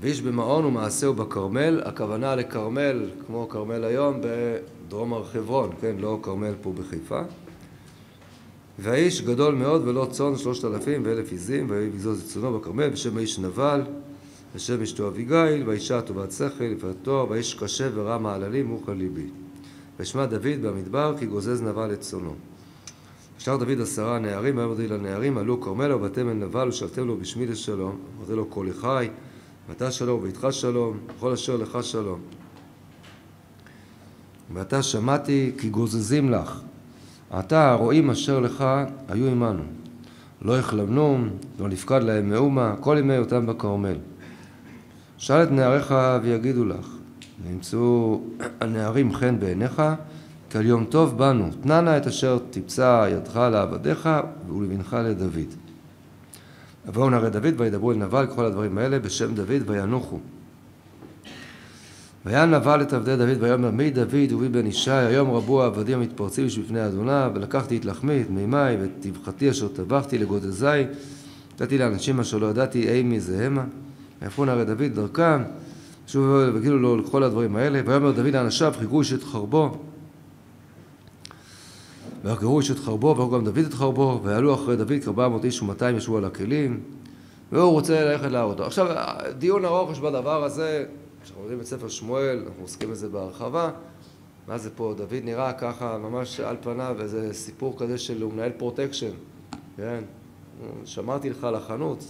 ואיש 0.00 0.20
במעון 0.20 0.64
ומעשהו 0.64 1.14
בכרמל, 1.14 1.80
הכוונה 1.84 2.34
לכרמל 2.34 3.10
כמו 3.26 3.48
כרמל 3.48 3.84
היום 3.84 4.20
בדרום 4.20 5.12
הר 5.12 5.24
חברון, 5.24 5.70
כן, 5.80 5.96
לא 5.98 6.18
כרמל 6.22 6.54
פה 6.62 6.72
בחיפה. 6.72 7.20
והאיש 8.78 9.22
גדול 9.22 9.54
מאוד 9.54 9.88
ולא 9.88 10.06
צאן 10.10 10.36
שלושת 10.36 10.64
אלפים 10.64 11.02
ואלף 11.04 11.32
עזים 11.32 11.70
ויבזוז 11.70 12.22
את 12.22 12.28
צאנו 12.28 12.58
בכרמל 12.58 12.88
בשם 12.88 13.16
האיש 13.16 13.38
נבל 13.38 13.82
ושם 14.54 14.82
אשתו 14.82 15.08
אביגיל, 15.08 15.62
והאישה 15.66 16.00
טובת 16.00 16.32
שכל, 16.32 16.64
יפת 16.64 16.94
תואר, 17.02 17.30
והאיש 17.30 17.54
קשה 17.54 17.88
ורע 17.94 18.18
מעללים, 18.18 18.66
מוכה 18.66 18.94
ליבי. 18.94 19.26
ושמע 19.98 20.26
דוד 20.26 20.62
במדבר, 20.62 21.14
כי 21.18 21.26
גוזז 21.26 21.62
נבל 21.62 21.92
את 21.92 22.00
צונו. 22.00 22.34
שר 23.38 23.56
דוד 23.56 23.80
עשרה 23.80 24.18
נערים, 24.18 24.56
ויאמר 24.56 24.74
לנערים, 24.90 25.38
עלו 25.38 25.60
כרמלה 25.60 25.96
ובתם 25.96 26.28
אל 26.28 26.34
נבל, 26.34 26.68
ושלתם 26.68 27.06
לו 27.06 27.16
בשמי 27.16 27.46
לשלום. 27.46 27.98
אמרתי 28.18 28.32
לו, 28.32 28.50
כל 28.50 28.66
אחי, 28.70 29.08
ואתה 29.68 29.90
שלום, 29.90 30.20
וביתך 30.20 30.46
שלום, 30.50 30.98
וכל 31.16 31.32
אשר 31.32 31.56
לך 31.56 31.78
שלום. 31.82 32.20
ואתה 34.54 34.82
שמעתי 34.82 35.52
כי 35.58 35.68
גוזזים 35.68 36.30
לך. 36.30 36.60
עתה 37.30 37.70
הרועים 37.70 38.10
אשר 38.10 38.40
לך 38.40 38.64
היו 39.08 39.26
עמנו. 39.26 39.62
לא 40.42 40.58
יחלמנו, 40.58 41.24
לא 41.60 41.68
נפקד 41.68 42.02
להם 42.02 42.30
מאומה, 42.30 42.74
כל 42.80 42.96
ימי 42.98 43.18
אותם 43.18 43.46
בכרמל. 43.46 43.96
שאל 45.20 45.42
את 45.42 45.50
נעריך 45.50 45.94
ויגידו 46.22 46.64
לך, 46.64 46.86
וימצאו 47.44 48.20
הנערים 48.60 49.14
חן 49.14 49.40
בעיניך, 49.40 49.82
כי 50.50 50.58
על 50.58 50.66
יום 50.66 50.84
טוב 50.84 51.22
תנה 51.60 51.80
נא 51.80 51.96
את 51.96 52.06
אשר 52.06 52.38
תמצא 52.50 53.08
ידך 53.12 53.36
לעבדיך 53.36 54.08
ולבנך 54.48 54.96
לדוד. 55.04 55.54
יבואו 56.88 57.10
נערי 57.10 57.30
דוד 57.30 57.54
וידברו 57.56 57.92
אל 57.92 57.96
נבל 57.96 58.26
כל 58.34 58.44
הדברים 58.44 58.78
האלה 58.78 58.98
בשם 58.98 59.34
דוד 59.34 59.62
וינוחו. 59.66 60.18
ויען 62.26 62.54
נבל 62.54 62.82
את 62.82 62.92
עבדי 62.92 63.16
דוד 63.16 63.42
ויאמר 63.42 63.70
מי 63.70 63.90
דוד 63.90 64.32
ובי 64.32 64.48
בן 64.48 64.66
ישי 64.66 64.90
היום 64.90 65.30
רבו 65.30 65.62
העבדים 65.62 65.98
המתפרצים 65.98 66.46
בפני 66.46 66.86
אדוני 66.86 67.26
ולקחתי 67.34 67.76
את 67.76 67.84
לחמי 67.84 68.22
את 68.22 68.30
מימי 68.30 68.56
ואת 68.80 68.90
טבחתי 69.00 69.50
אשר 69.50 69.68
טבחתי 69.68 70.18
לגודזי 70.18 70.66
נתתי 71.54 71.78
לאנשים 71.78 72.20
אשר 72.20 72.38
לא 72.38 72.46
ידעתי 72.46 72.88
אי 72.88 73.02
מי 73.02 73.20
זה 73.20 73.46
המה 73.46 73.64
ויפון 74.22 74.48
הרי 74.48 74.64
דוד 74.64 74.82
דרכם, 74.94 75.42
שוב 76.06 76.26
וגילו 76.54 76.78
לו 76.78 76.96
לכל 76.96 77.22
הדברים 77.22 77.56
האלה, 77.56 77.80
ויאמר 77.86 78.10
דוד 78.10 78.26
לאנשיו, 78.26 78.74
חיכו 78.78 79.00
איש 79.00 79.12
את 79.12 79.22
חרבו, 79.22 79.78
ויחגרו 82.24 82.60
איש 82.60 82.70
את 82.70 82.78
חרבו, 82.78 83.08
ויחגרו 83.08 83.30
גם 83.30 83.44
דוד 83.44 83.58
את 83.58 83.74
חרבו, 83.74 84.20
ויעלו 84.24 84.54
אחרי 84.54 84.76
דוד 84.76 84.92
כארבע 85.04 85.28
מאות 85.28 85.44
איש 85.44 85.62
ומאתיים 85.62 85.96
ישבו 85.96 86.16
על 86.16 86.24
הכלים, 86.24 86.80
והוא 87.52 87.70
רוצה 87.70 88.04
ללכת 88.04 88.30
להראות 88.30 88.60
עכשיו, 88.60 88.86
דיון 89.38 89.64
ארוך 89.64 89.90
יש 89.92 90.00
בדבר 90.00 90.44
הזה, 90.44 90.84
כשאנחנו 91.22 91.42
לומדים 91.42 91.60
את 91.60 91.66
ספר 91.66 91.88
שמואל, 91.88 92.42
אנחנו 92.46 92.62
עוסקים 92.62 92.90
בזה 92.90 93.08
בהרחבה, 93.08 93.70
מה 94.48 94.58
זה 94.58 94.70
פה, 94.70 94.94
דוד 94.96 95.20
נראה 95.24 95.52
ככה, 95.52 95.98
ממש 95.98 96.40
על 96.40 96.56
פניו, 96.60 96.96
איזה 97.00 97.32
סיפור 97.32 97.78
כזה 97.78 97.98
של 97.98 98.22
הוא 98.22 98.32
מנהל 98.32 98.52
פרוטקשן, 98.56 99.10
כן? 99.76 100.04
שמרתי 100.84 101.30
לך 101.30 101.46
לחנות, 101.52 102.04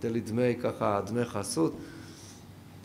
תן 0.00 0.12
לי 0.12 0.20
דמי 0.20 0.54
ככה, 0.62 1.00
דמי 1.06 1.24
חסות, 1.24 1.76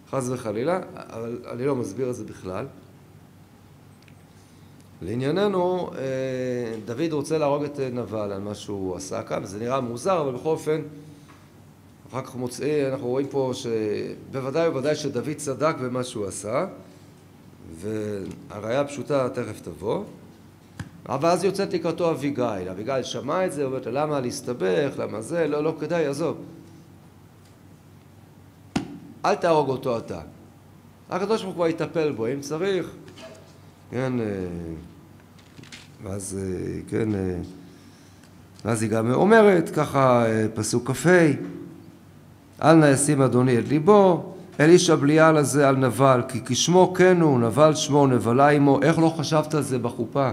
חס 0.09 0.29
וחלילה, 0.29 0.79
אבל 0.95 1.39
אני 1.51 1.65
לא 1.65 1.75
מסביר 1.75 2.09
את 2.09 2.15
זה 2.15 2.23
בכלל. 2.23 2.65
לענייננו, 5.01 5.91
אה, 5.95 6.75
דוד 6.85 7.11
רוצה 7.13 7.37
להרוג 7.37 7.63
את 7.63 7.79
נבל 7.79 8.31
על 8.31 8.41
מה 8.41 8.55
שהוא 8.55 8.95
עשה 8.95 9.23
כאן, 9.23 9.45
זה 9.45 9.59
נראה 9.59 9.81
מוזר, 9.81 10.21
אבל 10.21 10.31
בכל 10.31 10.49
אופן, 10.49 10.81
אחר 12.09 12.21
כך 12.21 12.35
מוצאי, 12.35 12.87
אנחנו 12.91 13.07
רואים 13.07 13.27
פה 13.27 13.51
שבוודאי 13.53 14.67
ובוודאי 14.67 14.95
שדוד 14.95 15.33
צדק 15.37 15.75
במה 15.81 16.03
שהוא 16.03 16.25
עשה, 16.25 16.65
והראיה 17.75 18.81
הפשוטה 18.81 19.29
תכף 19.29 19.61
תבוא. 19.61 20.03
אבל 21.09 21.29
אז 21.29 21.43
יוצאת 21.43 21.73
לקראתו 21.73 22.11
אביגיל, 22.11 22.69
אביגיל 22.71 23.03
שמע 23.03 23.45
את 23.45 23.51
זה, 23.51 23.65
אומרת 23.65 23.85
למה 23.85 24.19
להסתבך, 24.19 24.93
למה 24.97 25.21
זה, 25.21 25.47
לא, 25.47 25.63
לא 25.63 25.73
כדאי, 25.79 26.05
עזוב. 26.05 26.37
אל 29.25 29.35
תהרוג 29.35 29.69
אותו 29.69 29.97
אתה. 29.97 30.19
הקדוש 31.09 31.43
ברוך 31.43 31.55
הוא 31.55 31.67
יטפל 31.67 32.11
בו, 32.11 32.27
אם 32.27 32.39
צריך, 32.39 32.89
כן, 33.91 34.13
אה, 34.19 34.25
ואז, 36.03 36.39
אה, 36.41 36.79
כן, 36.89 37.15
אה, 37.15 37.37
ואז 38.65 38.81
היא 38.81 38.89
גם 38.89 39.13
אומרת, 39.13 39.69
ככה, 39.69 40.25
פסוק 40.53 40.91
כ"ה, 40.91 41.31
אל 42.61 42.73
נא 42.73 42.85
ישים 42.85 43.21
אדוני 43.21 43.59
את 43.59 43.67
ליבו, 43.67 44.33
אל 44.59 44.69
איש 44.69 44.89
הבליעל 44.89 45.37
הזה 45.37 45.69
על 45.69 45.75
נבל, 45.75 46.21
כי 46.27 46.41
כשמו 46.45 46.93
כן 46.93 47.21
הוא, 47.21 47.39
נבל 47.39 47.75
שמו, 47.75 48.07
נבלה 48.07 48.49
עמו, 48.49 48.79
איך 48.81 48.99
לא 48.99 49.13
חשבת 49.17 49.53
על 49.53 49.61
זה 49.61 49.79
בחופה? 49.79 50.31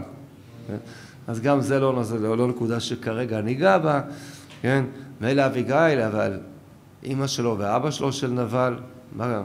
אז 1.26 1.40
גם 1.40 1.61
זה 1.61 1.81
לא, 1.81 2.03
זה 2.03 2.18
לא, 2.18 2.38
לא 2.38 2.48
נקודה 2.48 2.81
שכרגע 2.81 3.40
ניגע 3.40 3.79
בה, 3.79 4.00
כן? 4.62 4.85
מילא 5.20 5.46
אביגיל, 5.46 6.00
אבל 6.00 6.38
אימא 7.02 7.26
שלו 7.26 7.56
ואבא 7.58 7.90
שלו 7.90 8.12
של 8.12 8.30
נבל, 8.30 8.74
מה, 9.16 9.42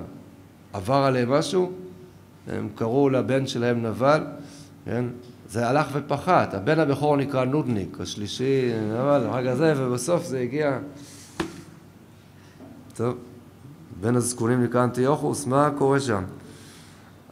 עבר 0.73 0.95
עליהם 0.95 1.31
משהו? 1.31 1.71
הם 2.47 2.69
קראו 2.75 3.09
לבן 3.09 3.47
שלהם 3.47 3.85
נבל, 3.85 4.23
כן? 4.85 5.05
זה 5.49 5.67
הלך 5.67 5.87
ופחת, 5.93 6.53
הבן 6.53 6.79
הבכור 6.79 7.17
נקרא 7.17 7.45
נודניק, 7.45 7.97
השלישי 7.99 8.71
נבל, 8.89 9.27
אחר 9.29 9.45
כך 9.45 9.53
זה, 9.53 9.73
ובסוף 9.77 10.25
זה 10.25 10.39
הגיע... 10.39 10.79
טוב, 12.95 13.17
בן 14.01 14.15
הזקונים 14.15 14.63
נקרא 14.63 14.83
אנטיוכוס, 14.83 15.45
מה 15.45 15.69
קורה 15.77 15.99
שם? 15.99 16.23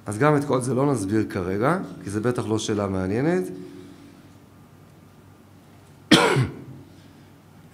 אז 0.06 0.18
גם 0.18 0.38
את 0.38 0.44
כל 0.44 0.62
זה 0.62 0.74
לא 0.74 0.92
נסביר 0.92 1.26
כרגע, 1.30 1.78
כי 2.04 2.10
זה 2.10 2.22
בטח 2.22 2.48
לא 2.48 2.60
שאלה 2.60 2.88
מעניינת. 2.88 3.44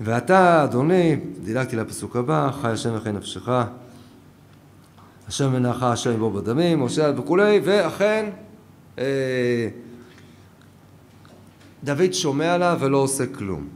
ואתה, 0.01 0.63
אדוני, 0.63 1.15
דילגתי 1.43 1.75
לפסוק 1.75 2.15
הבא, 2.15 2.51
חי 2.61 2.67
השם 2.67 2.89
וכן 2.95 3.15
נפשך, 3.15 3.49
השם 5.27 5.53
מנחה 5.53 5.91
השם 5.91 6.19
בו 6.19 6.31
בדמים, 6.31 6.79
משה 6.79 7.11
וכולי, 7.17 7.59
ואכן, 7.63 8.29
אה, 8.99 9.67
דוד 11.83 12.13
שומע 12.13 12.57
לה 12.57 12.75
ולא 12.79 12.97
עושה 12.97 13.25
כלום. 13.27 13.67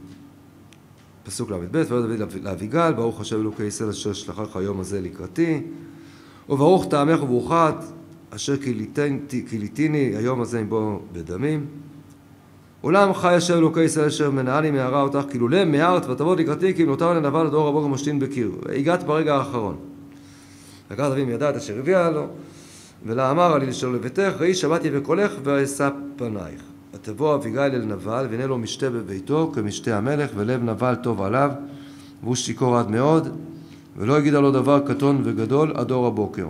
פסוק 1.22 1.50
ל"ב, 1.50 1.74
ויאמר 1.74 2.16
דוד 2.16 2.30
לאביגל, 2.42 2.92
ברוך 2.92 3.20
השם 3.20 3.40
אלוקי 3.40 3.64
ישראל 3.64 3.88
אשר 3.88 4.12
שלחך 4.12 4.56
היום 4.56 4.80
הזה 4.80 5.00
לקראתי, 5.00 5.62
וברוך 6.48 6.86
טעמך 6.90 7.22
וברוכת 7.22 7.74
אשר 8.30 8.56
כיליתיני 9.48 10.16
היום 10.16 10.40
הזה 10.40 10.60
עם 10.60 10.68
בו 10.68 11.02
בדמים. 11.12 11.66
אולם 12.84 13.14
חי 13.14 13.34
השם 13.34 13.54
אלוקי 13.54 13.82
ישראל 13.82 14.06
אשר 14.06 14.30
מנעני 14.30 14.70
מהרה 14.70 15.02
אותך 15.02 15.20
כאילו 15.30 15.48
לם 15.48 15.72
מהרת 15.72 16.06
ותבוא 16.06 16.36
לקראתי 16.36 16.74
כי 16.74 16.82
אם 16.82 16.88
נותר 16.88 17.12
לנבל 17.12 17.46
לדור 17.46 17.68
הבוקר 17.68 17.86
משתין 17.86 18.18
בקיר. 18.18 18.50
הגעת 18.76 19.02
ברגע 19.02 19.34
האחרון. 19.34 19.76
לקח 20.90 21.02
דוד 21.02 21.24
מידע 21.24 21.50
את 21.50 21.56
אשר 21.56 21.78
הביאה 21.78 22.10
לו 22.10 22.26
ולאמר 23.06 23.52
עלי 23.52 23.66
לשאול 23.66 23.94
לביתך 23.94 24.32
ראי 24.38 24.54
שמעתי 24.54 24.90
בקולך 24.90 25.32
ואשא 25.42 25.88
פנייך. 26.16 26.62
ותבוא 26.94 27.34
אביגיל 27.34 27.60
אל 27.60 27.84
נבל 27.84 28.26
והנה 28.30 28.46
לו 28.46 28.58
משתה 28.58 28.90
בביתו 28.90 29.52
כמשתה 29.54 29.96
המלך 29.96 30.30
ולב 30.36 30.62
נבל 30.62 30.94
טוב 30.94 31.22
עליו 31.22 31.50
והוא 32.22 32.34
שיכור 32.34 32.78
עד 32.78 32.90
מאוד 32.90 33.28
ולא 33.96 34.18
יגידה 34.18 34.40
לו 34.40 34.50
דבר 34.50 34.80
קטון 34.86 35.22
וגדול 35.24 35.72
עד 35.74 35.90
אור 35.90 36.06
הבוקר. 36.06 36.46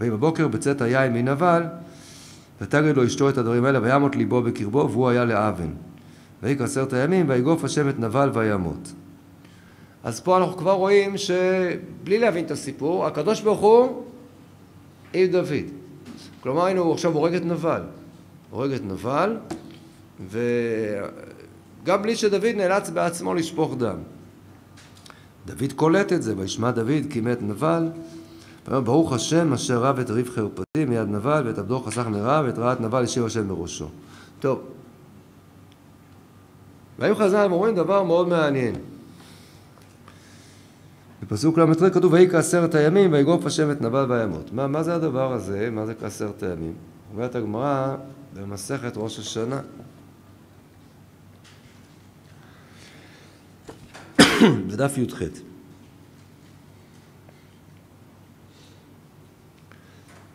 ויהי 0.00 0.10
בבוקר 0.10 0.48
בצאת 0.48 0.82
היין 0.82 1.12
מנבל 1.12 1.62
ותגד 2.62 2.96
לו 2.96 3.06
אשתו 3.06 3.28
את 3.28 3.38
הדברים 3.38 3.64
האלה 3.64 3.78
וימות 3.82 4.16
ליבו 4.16 4.42
בקרבו 4.42 4.88
והוא 4.90 5.08
היה 5.08 5.24
לאבן. 5.24 5.70
ויהי 6.42 6.58
כעשרת 6.58 6.92
הימים 6.92 7.28
ויגוף 7.28 7.64
השם 7.64 7.88
את 7.88 7.98
נבל 7.98 8.30
וימות. 8.34 8.92
אז 10.04 10.20
פה 10.20 10.38
אנחנו 10.38 10.56
כבר 10.56 10.72
רואים 10.72 11.16
שבלי 11.16 12.18
להבין 12.18 12.44
את 12.44 12.50
הסיפור, 12.50 13.06
הקדוש 13.06 13.40
ברוך 13.40 13.60
הוא 13.60 14.02
עם 15.12 15.26
דוד. 15.26 15.66
כלומר, 16.40 16.66
הנה 16.66 16.80
הוא 16.80 16.92
עכשיו 16.92 17.12
הורג 17.12 17.34
את 17.34 17.44
נבל. 17.44 17.82
הורג 18.50 18.72
את 18.72 18.82
נבל, 18.84 19.36
וגם 20.28 22.02
בלי 22.02 22.16
שדוד 22.16 22.44
נאלץ 22.44 22.90
בעצמו 22.90 23.34
לשפוך 23.34 23.74
דם. 23.78 23.96
דוד 25.46 25.72
קולט 25.76 26.12
את 26.12 26.22
זה, 26.22 26.34
וישמע 26.36 26.70
דוד 26.70 27.02
כי 27.10 27.20
מת 27.20 27.42
נבל, 27.42 27.88
ואומר 28.66 28.80
ברוך 28.80 29.12
השם 29.12 29.52
אשר 29.52 29.82
רב 29.82 29.98
את 29.98 30.10
ריב 30.10 30.30
חרפתי 30.30 30.84
מיד 30.88 31.08
נבל 31.08 31.42
ואת 31.46 31.58
עבדו 31.58 31.80
חסך 31.80 32.06
מרע 32.06 32.42
ואת 32.46 32.58
רעת 32.58 32.80
נבל 32.80 33.02
השאיר 33.02 33.26
השם 33.26 33.48
בראשו. 33.48 33.88
טוב, 34.40 34.60
והיו 36.98 37.16
חז"ל 37.16 37.48
אומרים 37.50 37.74
דבר 37.74 38.02
מאוד 38.02 38.28
מעניין. 38.28 38.74
בפסוק 41.22 41.58
ל"ט 41.58 41.94
כתוב 41.94 42.12
ויהי 42.12 42.30
כעשרת 42.30 42.74
הימים 42.74 43.12
ויגוף 43.12 43.46
השם 43.46 43.70
את 43.70 43.80
נבל 43.80 44.06
וימות. 44.08 44.52
מה, 44.52 44.66
מה 44.66 44.82
זה 44.82 44.94
הדבר 44.94 45.32
הזה? 45.32 45.70
מה 45.70 45.86
זה 45.86 45.94
כעשרת 45.94 46.42
הימים? 46.42 46.74
אומרת 47.12 47.34
הגמרא 47.34 47.96
במסכת 48.34 48.92
ראש 48.96 49.18
השנה 49.18 49.60
בדף 54.68 54.98
י"ח 54.98 55.22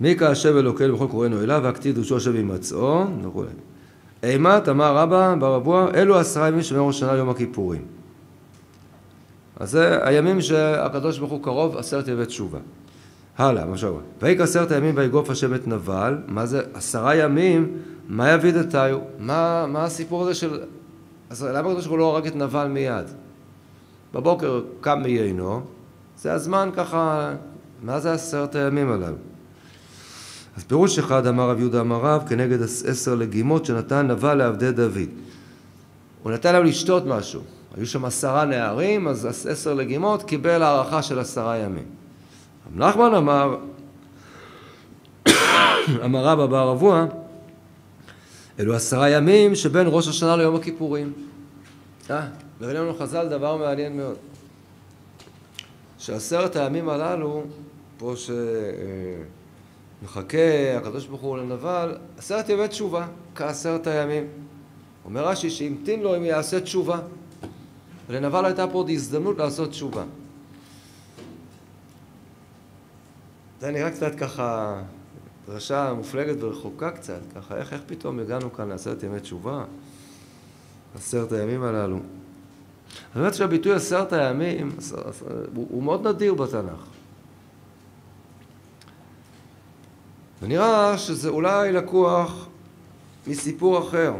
מי 0.02 0.16
כאשר 0.16 0.60
אלוקינו 0.60 0.96
בכל 0.96 1.08
קוראינו 1.08 1.44
אליו 1.44 1.62
והכתיב 1.64 1.96
דרשו 1.96 2.18
השם 2.18 2.36
הימצאו 2.36 3.06
וכו'. 3.24 3.44
אימת 4.24 4.70
אמר 4.70 4.98
רבא 4.98 5.36
בר 5.40 5.56
אבוה 5.56 5.88
אלו 5.94 6.18
עשרה 6.18 6.48
ימים 6.48 6.62
שמי 6.62 6.80
ראש 6.80 6.96
השנה 6.96 7.14
יום 7.14 7.30
הכיפורים. 7.30 7.82
אז 9.60 9.72
זה 9.72 10.08
הימים 10.08 10.42
שהקדוש 10.42 11.20
ברוך 11.20 11.32
הוא 11.32 11.44
קרוב 11.44 11.78
עשרת 11.78 12.08
ימי 12.08 12.26
תשובה. 12.26 12.60
הלאה, 13.38 13.66
מה 13.66 13.78
שאומר. 13.78 14.00
ויהי 14.22 14.38
כעשרת 14.38 14.72
הימים 14.72 14.94
ויגוף 14.98 15.30
השם 15.30 15.54
את 15.54 15.68
נבל, 15.68 16.18
מה 16.28 16.46
זה 16.46 16.62
עשרה 16.74 17.16
ימים, 17.16 17.78
מה 18.08 18.32
יביא 18.32 18.52
דתיו? 18.52 19.00
מה, 19.20 19.66
מה 19.68 19.84
הסיפור 19.84 20.24
הזה 20.24 20.36
של... 20.36 20.60
אז 21.30 21.44
למה 21.44 21.70
הקדוש 21.70 21.86
ברוך 21.86 21.90
הוא 21.90 21.98
לא 21.98 22.16
הרג 22.16 22.28
את 22.28 22.36
נבל 22.36 22.68
מיד? 22.68 23.06
בבוקר 24.14 24.62
קם 24.82 25.00
מיינו, 25.04 25.62
זה 26.18 26.34
הזמן 26.34 26.70
ככה, 26.76 27.34
מה 27.84 28.00
זה 28.00 28.14
עשרת 28.14 28.56
הימים 28.56 28.92
הללו? 28.92 29.16
אז 30.58 30.64
פירוש 30.64 31.00
אחד 31.00 31.28
אמר 31.28 31.50
רב 31.50 31.60
יהודה 31.60 31.82
אמר 31.82 32.00
רב 32.02 32.28
כנגד 32.30 32.62
עשר 32.62 33.16
לגימות 33.16 33.66
שנתן 33.66 34.08
נבל 34.08 34.34
לעבדי 34.34 34.72
דוד. 34.72 35.10
הוא 36.24 36.32
נתן 36.32 36.54
להם 36.54 36.66
לשתות 36.66 37.06
משהו. 37.06 37.42
היו 37.78 37.86
שם 37.86 38.06
עשרה 38.06 38.46
נערים, 38.46 39.08
אז 39.08 39.48
עשר 39.50 39.74
לגימות 39.74 40.24
קיבל 40.24 40.64
הארכה 40.64 41.02
של 41.02 41.20
עשרה 41.20 41.58
ימים. 41.58 41.86
רב 42.68 42.78
נחמן 42.78 43.16
אמר, 43.16 43.58
אמר 46.06 46.26
רבא 46.26 46.46
בר 46.46 46.72
אבוה, 46.72 47.06
אלו 48.60 48.76
עשרה 48.76 49.10
ימים 49.10 49.56
שבין 49.56 49.88
ראש 49.90 50.08
השנה 50.08 50.36
ליום 50.36 50.56
הכיפורים. 50.56 51.14
אה, 52.10 52.28
מביא 52.62 52.74
לנו 52.74 52.94
חז"ל 53.00 53.28
דבר 53.30 53.58
מעניין 53.58 53.98
מאוד. 53.98 54.16
שעשרת 55.98 56.56
הימים 56.56 56.90
הללו, 56.90 57.44
פה 57.98 58.14
שמחכה 60.02 60.78
הקדוש 60.78 61.08
ברוך 61.08 61.22
הוא 61.22 61.38
לנבל, 61.38 61.98
עשרת 62.18 62.50
ימי 62.50 62.68
תשובה, 62.68 63.08
כעשרת 63.36 63.88
הימים. 63.88 64.28
אומר 65.06 65.28
רש"י 65.28 65.50
שהמתין 65.50 66.02
לו 66.02 66.18
אם 66.18 66.26
יעשה 66.26 66.60
תשובה. 66.60 67.00
ולנבל 68.10 68.46
הייתה 68.46 68.68
פה 68.68 68.74
עוד 68.74 68.90
הזדמנות 68.90 69.38
לעשות 69.38 69.70
תשובה. 69.70 70.04
זה 73.60 73.72
נראה 73.72 73.92
קצת 73.92 74.16
ככה 74.16 74.82
דרשה 75.48 75.94
מופלגת 75.94 76.44
ורחוקה 76.44 76.92
קצת, 76.92 77.20
ככה 77.36 77.58
איך, 77.58 77.74
איך 77.74 77.82
פתאום 77.86 78.20
הגענו 78.20 78.54
כאן 78.54 78.70
לעשרת 78.70 79.04
ימי 79.04 79.20
תשובה, 79.20 79.64
עשרת 80.96 81.32
הימים 81.32 81.64
הללו. 81.64 82.00
אומרת 83.16 83.34
שהביטוי 83.34 83.74
עשרת 83.74 84.14
הימים 84.14 84.72
הוא 85.54 85.84
מאוד 85.84 86.08
נדיר 86.08 86.34
בתנ"ך. 86.34 86.97
ונראה 90.42 90.98
שזה 90.98 91.30
אולי 91.30 91.72
לקוח 91.72 92.48
מסיפור 93.28 93.80
אחר. 93.80 94.14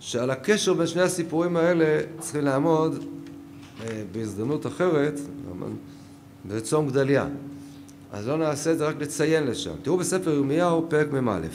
שעל 0.00 0.30
הקשר 0.30 0.74
בין 0.74 0.86
שני 0.86 1.02
הסיפורים 1.02 1.56
האלה 1.56 2.00
צריכים 2.18 2.44
לעמוד 2.44 3.04
אה, 3.80 4.02
בהזדמנות 4.12 4.66
אחרת, 4.66 5.20
בצום 6.46 6.88
גדליה. 6.88 7.26
אז 8.12 8.28
לא 8.28 8.36
נעשה 8.36 8.72
את 8.72 8.78
זה, 8.78 8.86
רק 8.86 8.96
לציין 9.00 9.46
לשם. 9.46 9.72
תראו 9.82 9.96
בספר 9.96 10.30
ירמיהו, 10.30 10.86
פרק 10.88 11.12
מ"א. 11.12 11.46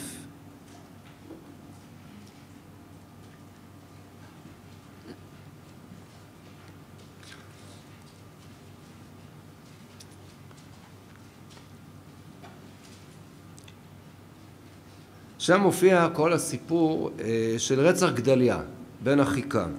שם 15.44 15.60
מופיע 15.60 16.08
כל 16.12 16.32
הסיפור 16.32 17.10
אה, 17.20 17.54
של 17.58 17.80
רצח 17.80 18.10
גדליה, 18.14 18.60
בן 19.02 19.20
אחיקם, 19.20 19.70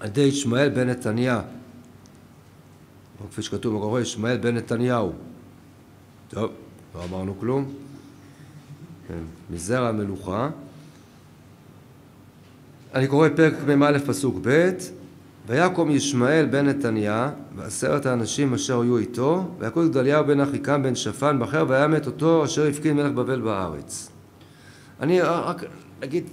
על 0.00 0.06
ידי 0.06 0.20
ישמעאל 0.20 0.68
בן 0.68 0.88
נתניה, 0.88 1.42
או 3.20 3.28
כפי 3.30 3.42
שכתוב 3.42 3.76
בקורא, 3.76 4.00
ישמעאל 4.00 4.36
בן 4.36 4.56
נתניהו. 4.56 5.12
טוב, 6.28 6.50
לא 6.94 7.04
אמרנו 7.04 7.38
כלום. 7.40 7.72
כן, 9.08 9.22
מזרע 9.50 9.88
המלוכה. 9.88 10.50
אני 12.94 13.06
קורא 13.06 13.28
פרק 13.36 13.54
מ"א 13.68 13.98
פסוק 14.06 14.36
ב' 14.42 14.70
ויקום 15.50 15.90
ישמעאל 15.90 16.46
בן 16.46 16.66
נתניה 16.66 17.30
ועשרת 17.56 18.06
האנשים 18.06 18.54
אשר 18.54 18.80
היו 18.80 18.98
איתו 18.98 19.44
ויקום 19.58 19.88
גדליהו 19.88 20.26
בן 20.26 20.40
אחיקם 20.40 20.82
בן 20.82 20.94
שפן 20.94 21.38
בחר 21.40 21.64
וימת 21.68 22.06
אותו 22.06 22.44
אשר 22.44 22.66
הפקיד 22.66 22.92
מלך 22.92 23.12
בבל 23.12 23.40
בארץ. 23.40 24.10
אני 25.00 25.20
רק 25.20 25.64
אגיד 26.04 26.24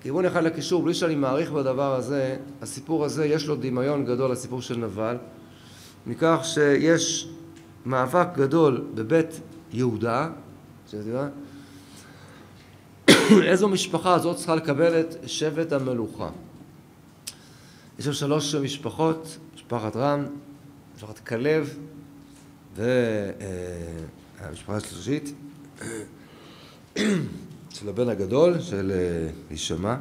כיוון 0.00 0.24
אחד 0.24 0.44
לקישור 0.44 0.82
בלי 0.82 0.94
שאני 0.94 1.14
מעריך 1.14 1.52
בדבר 1.52 1.94
הזה 1.94 2.36
הסיפור 2.62 3.04
הזה 3.04 3.26
יש 3.26 3.46
לו 3.46 3.56
דמיון 3.56 4.04
גדול 4.04 4.30
לסיפור 4.30 4.62
של 4.62 4.78
נבל 4.78 5.16
מכך 6.06 6.40
שיש 6.42 7.28
מאבק 7.86 8.28
גדול 8.36 8.84
בבית 8.94 9.40
יהודה 9.72 10.28
איזו 13.42 13.68
משפחה 13.68 14.14
הזאת 14.14 14.36
צריכה 14.36 14.54
לקבל 14.54 15.00
את 15.00 15.16
שבט 15.26 15.72
המלוכה 15.72 16.28
יש 18.00 18.06
שם 18.06 18.12
שלוש 18.12 18.54
משפחות, 18.54 19.38
משפחת 19.54 19.96
רם, 19.96 20.26
משפחת 20.96 21.18
כלב 21.18 21.78
והמשפחה 22.76 24.76
השלישית 24.76 25.34
של 27.76 27.88
הבן 27.88 28.08
הגדול, 28.08 28.60
של 28.60 28.92
הישמע. 29.50 29.96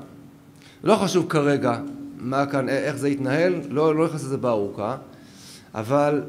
לא 0.84 0.96
חשוב 0.96 1.26
כרגע 1.30 1.82
מה 2.18 2.46
כאן, 2.46 2.70
איך 2.70 2.96
זה 2.96 3.10
יתנהל, 3.10 3.62
לא, 3.70 3.96
לא 3.96 4.06
נכנס 4.06 4.24
לזה 4.24 4.38
בארוכה, 4.38 4.98
אבל 5.76 6.24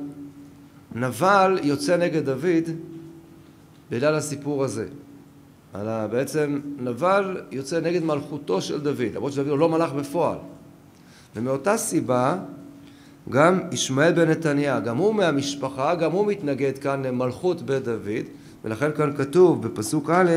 נבל 0.94 1.58
יוצא 1.62 1.96
נגד 1.96 2.24
דוד 2.24 2.64
בגלל 3.90 4.14
הסיפור 4.14 4.64
הזה. 4.64 4.88
בעצם 6.10 6.60
נבל 6.78 7.40
יוצא 7.50 7.80
נגד 7.80 8.04
מלכותו 8.04 8.60
של 8.60 8.80
דוד, 8.80 9.14
למרות 9.14 9.32
שדוד 9.32 9.48
הוא 9.48 9.58
לא 9.58 9.68
מלך 9.68 9.92
בפועל. 9.92 10.38
ומאותה 11.36 11.76
סיבה 11.76 12.36
גם 13.30 13.60
ישמעאל 13.72 14.12
בן 14.12 14.30
נתניה, 14.30 14.80
גם 14.80 14.96
הוא 14.96 15.14
מהמשפחה, 15.14 15.94
גם 15.94 16.12
הוא 16.12 16.26
מתנגד 16.26 16.78
כאן 16.78 17.02
למלכות 17.06 17.62
בית 17.62 17.84
דוד, 17.84 18.24
ולכן 18.64 18.90
כאן 18.96 19.16
כתוב 19.16 19.66
בפסוק 19.66 20.10
א', 20.10 20.30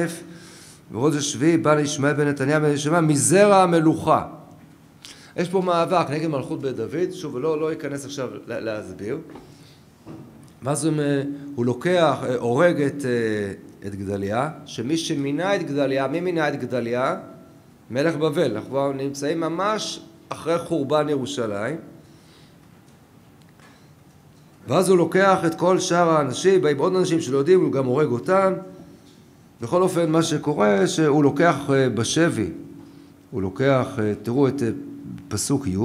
בחודש 0.91 1.17
השביעי 1.17 1.57
בא 1.57 1.75
לישמעאל 1.75 2.13
בן 2.13 2.27
נתניה 2.27 2.59
בן 2.59 2.69
ישמע 2.69 3.01
מזרע 3.01 3.63
המלוכה. 3.63 4.27
יש 5.35 5.49
פה 5.49 5.61
מאבק 5.61 6.09
נגד 6.09 6.27
מלכות 6.27 6.61
בית 6.61 6.75
דוד, 6.75 7.11
שוב, 7.11 7.37
לא, 7.37 7.59
לא 7.61 7.71
אכנס 7.71 8.05
עכשיו 8.05 8.29
להסביר. 8.47 9.17
ואז 10.63 10.85
הוא, 11.55 11.65
לוקח, 11.65 12.17
הורג 12.39 12.81
את, 12.81 13.05
את 13.85 13.95
גדליה, 13.95 14.49
שמי 14.65 14.97
שמינה 14.97 15.55
את 15.55 15.63
גדליה, 15.63 16.07
מי 16.07 16.21
מינה 16.21 16.49
את 16.49 16.59
גדליה? 16.59 17.17
מלך 17.91 18.15
בבל. 18.15 18.57
אנחנו 18.57 18.93
נמצאים 18.93 19.39
ממש 19.39 19.99
אחרי 20.33 20.59
חורבן 20.59 21.09
ירושלים. 21.09 21.75
ואז 24.67 24.89
הוא 24.89 24.97
לוקח 24.97 25.39
את 25.45 25.55
כל 25.55 25.79
שאר 25.79 26.09
האנשים, 26.09 26.61
באים 26.61 26.77
עוד 26.77 26.95
אנשים 26.95 27.21
שלא 27.21 27.37
יודעים, 27.37 27.61
הוא 27.61 27.71
גם 27.71 27.85
הורג 27.85 28.07
אותם. 28.07 28.53
בכל 29.61 29.81
אופן, 29.81 30.11
מה 30.11 30.23
שקורה, 30.23 30.87
שהוא 30.87 31.23
לוקח 31.23 31.55
אה, 31.69 31.89
בשבי, 31.89 32.49
הוא 33.31 33.41
לוקח, 33.41 33.87
אה, 33.99 34.13
תראו 34.23 34.47
את 34.47 34.63
אה, 34.63 34.69
פסוק 35.27 35.67
י' 35.67 35.77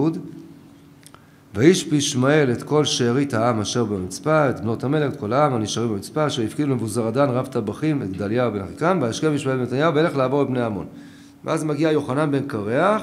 וישפי 1.54 1.96
ישמעאל 1.96 2.52
את 2.52 2.62
כל 2.62 2.84
שארית 2.84 3.34
העם 3.34 3.60
אשר 3.60 3.84
במצפה, 3.84 4.50
את 4.50 4.60
בנות 4.60 4.84
המלך, 4.84 5.12
את 5.12 5.20
כל 5.20 5.32
העם 5.32 5.54
הנשארים 5.54 5.88
במצפה, 5.88 6.26
אשר 6.26 6.42
הפקידו 6.42 6.68
למבוזרדן 6.68 7.28
רב 7.28 7.46
טבחים, 7.46 8.02
את 8.02 8.12
גדליה 8.12 8.50
בן 8.50 8.60
אחיקם, 8.60 8.98
וישכם 9.02 9.34
ישמעאל 9.34 9.56
בן 9.56 9.62
נתניהו, 9.62 9.94
וילך 9.94 10.16
לעבור 10.16 10.42
את 10.42 10.48
בני 10.48 10.62
עמון. 10.62 10.86
ואז 11.44 11.64
מגיע 11.64 11.90
יוחנן 11.90 12.30
בן 12.30 12.46
קרח, 12.46 13.02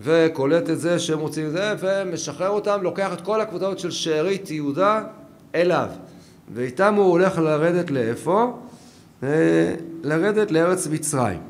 וקולט 0.00 0.70
את 0.70 0.80
זה 0.80 0.98
שהם 0.98 1.18
רוצים 1.18 1.46
את 1.46 1.52
זה, 1.52 1.74
ומשחרר 1.80 2.48
אותם, 2.48 2.78
לוקח 2.82 3.12
את 3.12 3.20
כל 3.20 3.40
הקבוצות 3.40 3.78
של 3.78 3.90
שארית 3.90 4.50
יהודה 4.50 5.02
אליו. 5.54 5.88
ואיתם 6.54 6.94
הוא 6.94 7.04
הולך 7.04 7.38
לרדת 7.38 7.90
לאיפה? 7.90 8.58
אה, 9.22 9.74
לרדת 10.02 10.50
לארץ 10.50 10.86
מצרים, 10.86 11.40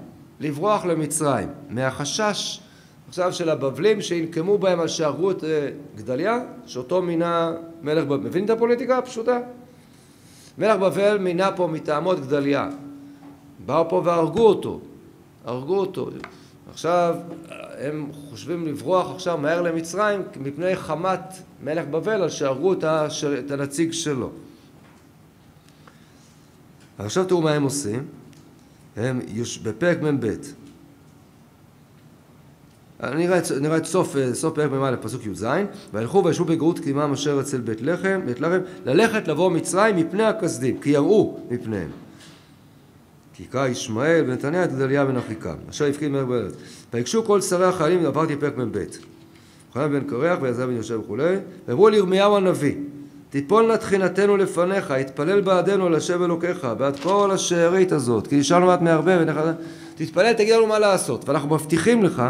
לברוח 0.41 0.85
למצרים, 0.85 1.49
מהחשש 1.71 2.61
עכשיו 3.09 3.33
של 3.33 3.51
הבבלים 3.51 4.03
שינקמו 4.03 4.59
בהם 4.59 4.81
על 4.81 4.89
שהרגו 4.89 5.31
את 5.31 5.45
אה, 5.45 5.69
גדליה, 5.97 6.39
שאותו 6.67 7.03
מינה 7.03 7.53
מלך 7.83 8.05
בבל. 8.05 8.17
מבין 8.17 8.45
את 8.45 8.51
הפוליטיקה 8.51 8.99
הפשוטה? 8.99 9.39
מלך 10.59 10.79
בבל 10.79 11.19
מינה 11.19 11.53
פה 11.57 11.67
מטעמו 11.67 12.13
את 12.13 12.21
גדליה. 12.21 12.69
באו 13.67 13.89
פה 13.89 14.03
והרגו 14.05 14.47
אותו, 14.47 14.81
הרגו 15.45 15.79
אותו. 15.79 16.11
עכשיו 16.75 17.17
הם 17.79 18.11
חושבים 18.31 18.67
לברוח 18.67 19.15
עכשיו 19.15 19.39
מהר 19.39 19.63
למצרים 19.63 20.23
מפני 20.37 20.77
חמת 20.77 21.21
מלך 21.65 21.87
בבל 21.87 22.23
על 22.23 22.31
שהרגו 22.31 22.73
את 23.39 23.51
הנציג 23.51 23.93
שלו. 23.93 24.31
עכשיו 26.99 27.25
תראו 27.25 27.43
מה 27.43 27.51
הם 27.51 27.63
עושים. 27.63 28.07
הם 28.97 29.21
בפרק 29.63 30.03
מ"ב. 30.03 30.35
נראה, 33.03 33.41
נראה 33.61 33.77
את 33.77 33.85
סוף, 33.85 34.17
סוף 34.33 34.55
פרק 34.55 34.71
מ"א, 34.71 34.95
פסוק 35.03 35.27
י"ז: 35.27 35.47
וילכו 35.93 36.25
וישבו 36.25 36.45
בגאות 36.45 36.79
קדימם 36.79 37.11
אשר 37.13 37.41
אצל 37.41 37.61
בית 37.61 37.83
לחם, 37.83 38.21
בית 38.27 38.41
לחם, 38.41 38.61
ללכת 38.85 39.29
לבוא 39.29 39.51
מצרים 39.51 39.97
מפני 39.97 40.25
הכסדים, 40.25 40.81
כי 40.81 40.91
יראו 40.91 41.39
מפניהם. 41.51 42.04
כי 43.35 43.45
קרא 43.45 43.67
ישמעאל 43.67 44.25
ונתניה 44.27 44.65
את 44.65 44.73
גדליה 44.73 45.05
בן 45.05 45.17
אחיקם, 45.17 45.55
אשר 45.71 45.85
הפקיד 45.85 46.11
מלך 46.11 46.25
בארץ. 46.25 46.53
ויגשו 46.95 47.25
כל 47.25 47.41
שרי 47.41 47.67
החיילים, 47.67 48.07
עברתי 48.07 48.37
פרק 48.37 48.57
מ"ב. 48.57 48.85
חנן 49.75 49.93
בן 49.93 50.05
קרח 50.05 50.39
ויעזב 50.43 50.65
בן 50.65 50.77
יושב 50.77 51.01
וכולי, 51.01 51.37
ואמרו 51.69 51.89
לירמיהו 51.89 52.37
הנביא 52.37 52.75
תיפול 53.31 53.67
נא 53.67 53.77
תחינתנו 53.77 54.37
לפניך, 54.37 54.91
התפלל 54.91 55.41
בעדנו 55.41 55.87
על 55.87 55.95
השם 55.95 56.25
אלוקיך, 56.25 56.67
בעד 56.79 56.99
כל 57.01 57.31
השארית 57.31 57.93
הזאת, 57.93 58.27
כי 58.27 58.37
נשארנו 58.37 58.67
מעט 58.67 58.81
מהרבה, 58.81 59.13
תתפלל, 59.95 60.33
תגיד 60.33 60.55
לנו 60.55 60.67
מה 60.67 60.79
לעשות, 60.79 61.29
ואנחנו 61.29 61.55
מבטיחים 61.55 62.05
לך 62.05 62.23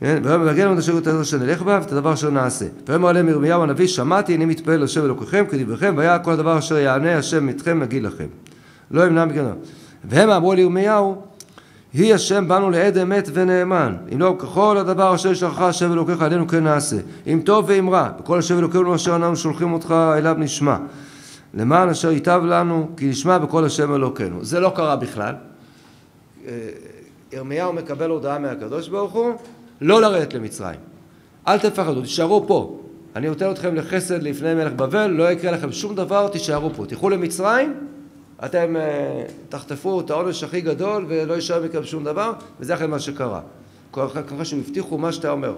כן? 0.00 0.22
ויגן 0.24 0.64
לנו 0.64 0.74
את 0.74 0.78
אשר 0.78 0.92
יותר 0.92 1.22
אשר 1.22 1.38
נלך 1.38 1.62
בה 1.62 1.78
ואת 1.82 1.92
הדבר 1.92 2.12
אשר 2.12 2.30
נעשה. 2.30 2.66
ויאמר 2.88 3.08
עליהם 3.08 3.28
ירמיהו 3.28 3.62
הנביא 3.62 3.86
שמעתי 3.86 4.36
אני 4.36 4.44
מתפלל 4.44 4.82
לשם 4.82 5.04
אלוקיכם 5.04 5.44
כדבריכם 5.50 5.94
והיה 5.96 6.18
כל 6.18 6.32
הדבר 6.32 6.58
אשר 6.58 6.78
יענה 6.78 7.18
השם 7.18 7.48
אתכם 7.48 7.82
אגיד 7.82 8.02
לכם. 8.02 8.26
לא 8.90 9.06
ימנע 9.06 9.24
מכם. 9.24 9.44
והם 10.04 10.30
אמרו 10.30 10.54
לירמיהו 10.54 11.22
היא 11.92 12.14
השם 12.14 12.48
בנו 12.48 12.70
לעד 12.70 12.98
אמת 12.98 13.28
ונאמן 13.32 13.96
אם 14.14 14.20
לא 14.20 14.36
ככל 14.38 14.76
הדבר 14.78 15.14
אשר 15.14 15.32
ישלחך 15.32 15.60
השם 15.60 15.92
אלוקיך 15.92 16.22
עלינו 16.22 16.48
כן 16.48 16.64
נעשה 16.64 16.96
אם 17.26 17.40
טוב 17.44 17.64
ואם 17.68 17.90
רע 17.90 18.08
בכל 18.18 18.38
השם 18.38 18.58
אלוקינו 18.58 18.94
אשר 18.94 19.16
אנחנו 19.16 19.36
שולחים 19.36 19.72
אותך 19.72 19.94
אליו 20.18 20.36
נשמע 20.38 20.76
למען 21.54 21.88
אשר 21.88 22.10
ייטב 22.10 22.42
לנו 22.44 22.88
כי 22.96 23.06
נשמע 23.06 23.38
בכל 23.38 23.64
השם 23.64 23.94
אלוקינו 23.94 24.44
זה 24.44 24.60
לא 24.60 24.72
קרה 24.76 24.96
בכלל 24.96 25.34
אה, 26.46 26.52
ירמיהו 27.32 27.72
מקבל 27.72 28.10
הודעה 28.10 28.38
מהקדוש 28.38 28.88
ברוך 28.88 29.12
הוא 29.12 29.32
לא 29.80 30.00
לרדת 30.00 30.34
למצרים. 30.34 30.80
אל 31.48 31.58
תפחדו, 31.58 32.02
תישארו 32.02 32.44
פה. 32.46 32.80
אני 33.16 33.28
נותן 33.28 33.50
אתכם 33.50 33.74
לחסד 33.74 34.22
לפני 34.22 34.54
מלך 34.54 34.72
בבל, 34.72 35.06
לא 35.06 35.30
יקרה 35.30 35.50
לכם 35.50 35.72
שום 35.72 35.94
דבר, 35.94 36.28
תישארו 36.28 36.70
פה. 36.74 36.86
תלכו 36.86 37.10
למצרים, 37.10 37.74
אתם 38.44 38.76
uh, 38.76 39.32
תחטפו 39.48 40.00
את 40.00 40.10
העונש 40.10 40.44
הכי 40.44 40.60
גדול 40.60 41.04
ולא 41.08 41.34
יישאר 41.34 41.64
מכם 41.64 41.84
שום 41.84 42.04
דבר, 42.04 42.32
וזה 42.60 42.74
אחרי 42.74 42.86
מה 42.86 42.98
שקרה. 42.98 43.40
ככה 43.92 44.44
שהם 44.44 44.60
הבטיחו 44.66 44.98
מה 44.98 45.12
שאתה 45.12 45.30
אומר. 45.30 45.54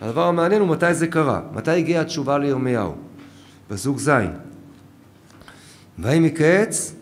הדבר 0.00 0.22
המעניין 0.22 0.60
הוא 0.60 0.68
מתי 0.68 0.94
זה 0.94 1.06
קרה, 1.06 1.40
מתי 1.52 1.70
הגיעה 1.70 2.02
התשובה 2.02 2.38
לירמיהו. 2.38 2.94
פסוק 3.68 3.98
ז' 3.98 4.10
ויהי 5.98 6.20
מקץ 6.20 6.94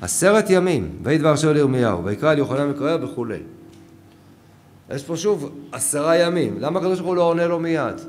עשרת 0.00 0.44
ימים, 0.50 0.98
ויהי 1.02 1.18
דבר 1.18 1.34
אשר 1.34 1.52
לירמיהו, 1.52 2.04
ויקרא 2.04 2.32
אל 2.32 2.38
יוחנן 2.38 2.70
מקרב 2.70 3.04
וכולי. 3.04 3.38
יש 4.90 5.04
פה 5.04 5.16
שוב 5.16 5.52
עשרה 5.72 6.16
ימים. 6.16 6.56
למה 6.60 6.78
הקדוש 6.78 6.98
ברוך 6.98 7.08
הוא 7.08 7.16
לא 7.16 7.22
עונה 7.22 7.46
לו 7.46 7.58
מיד? 7.58 8.00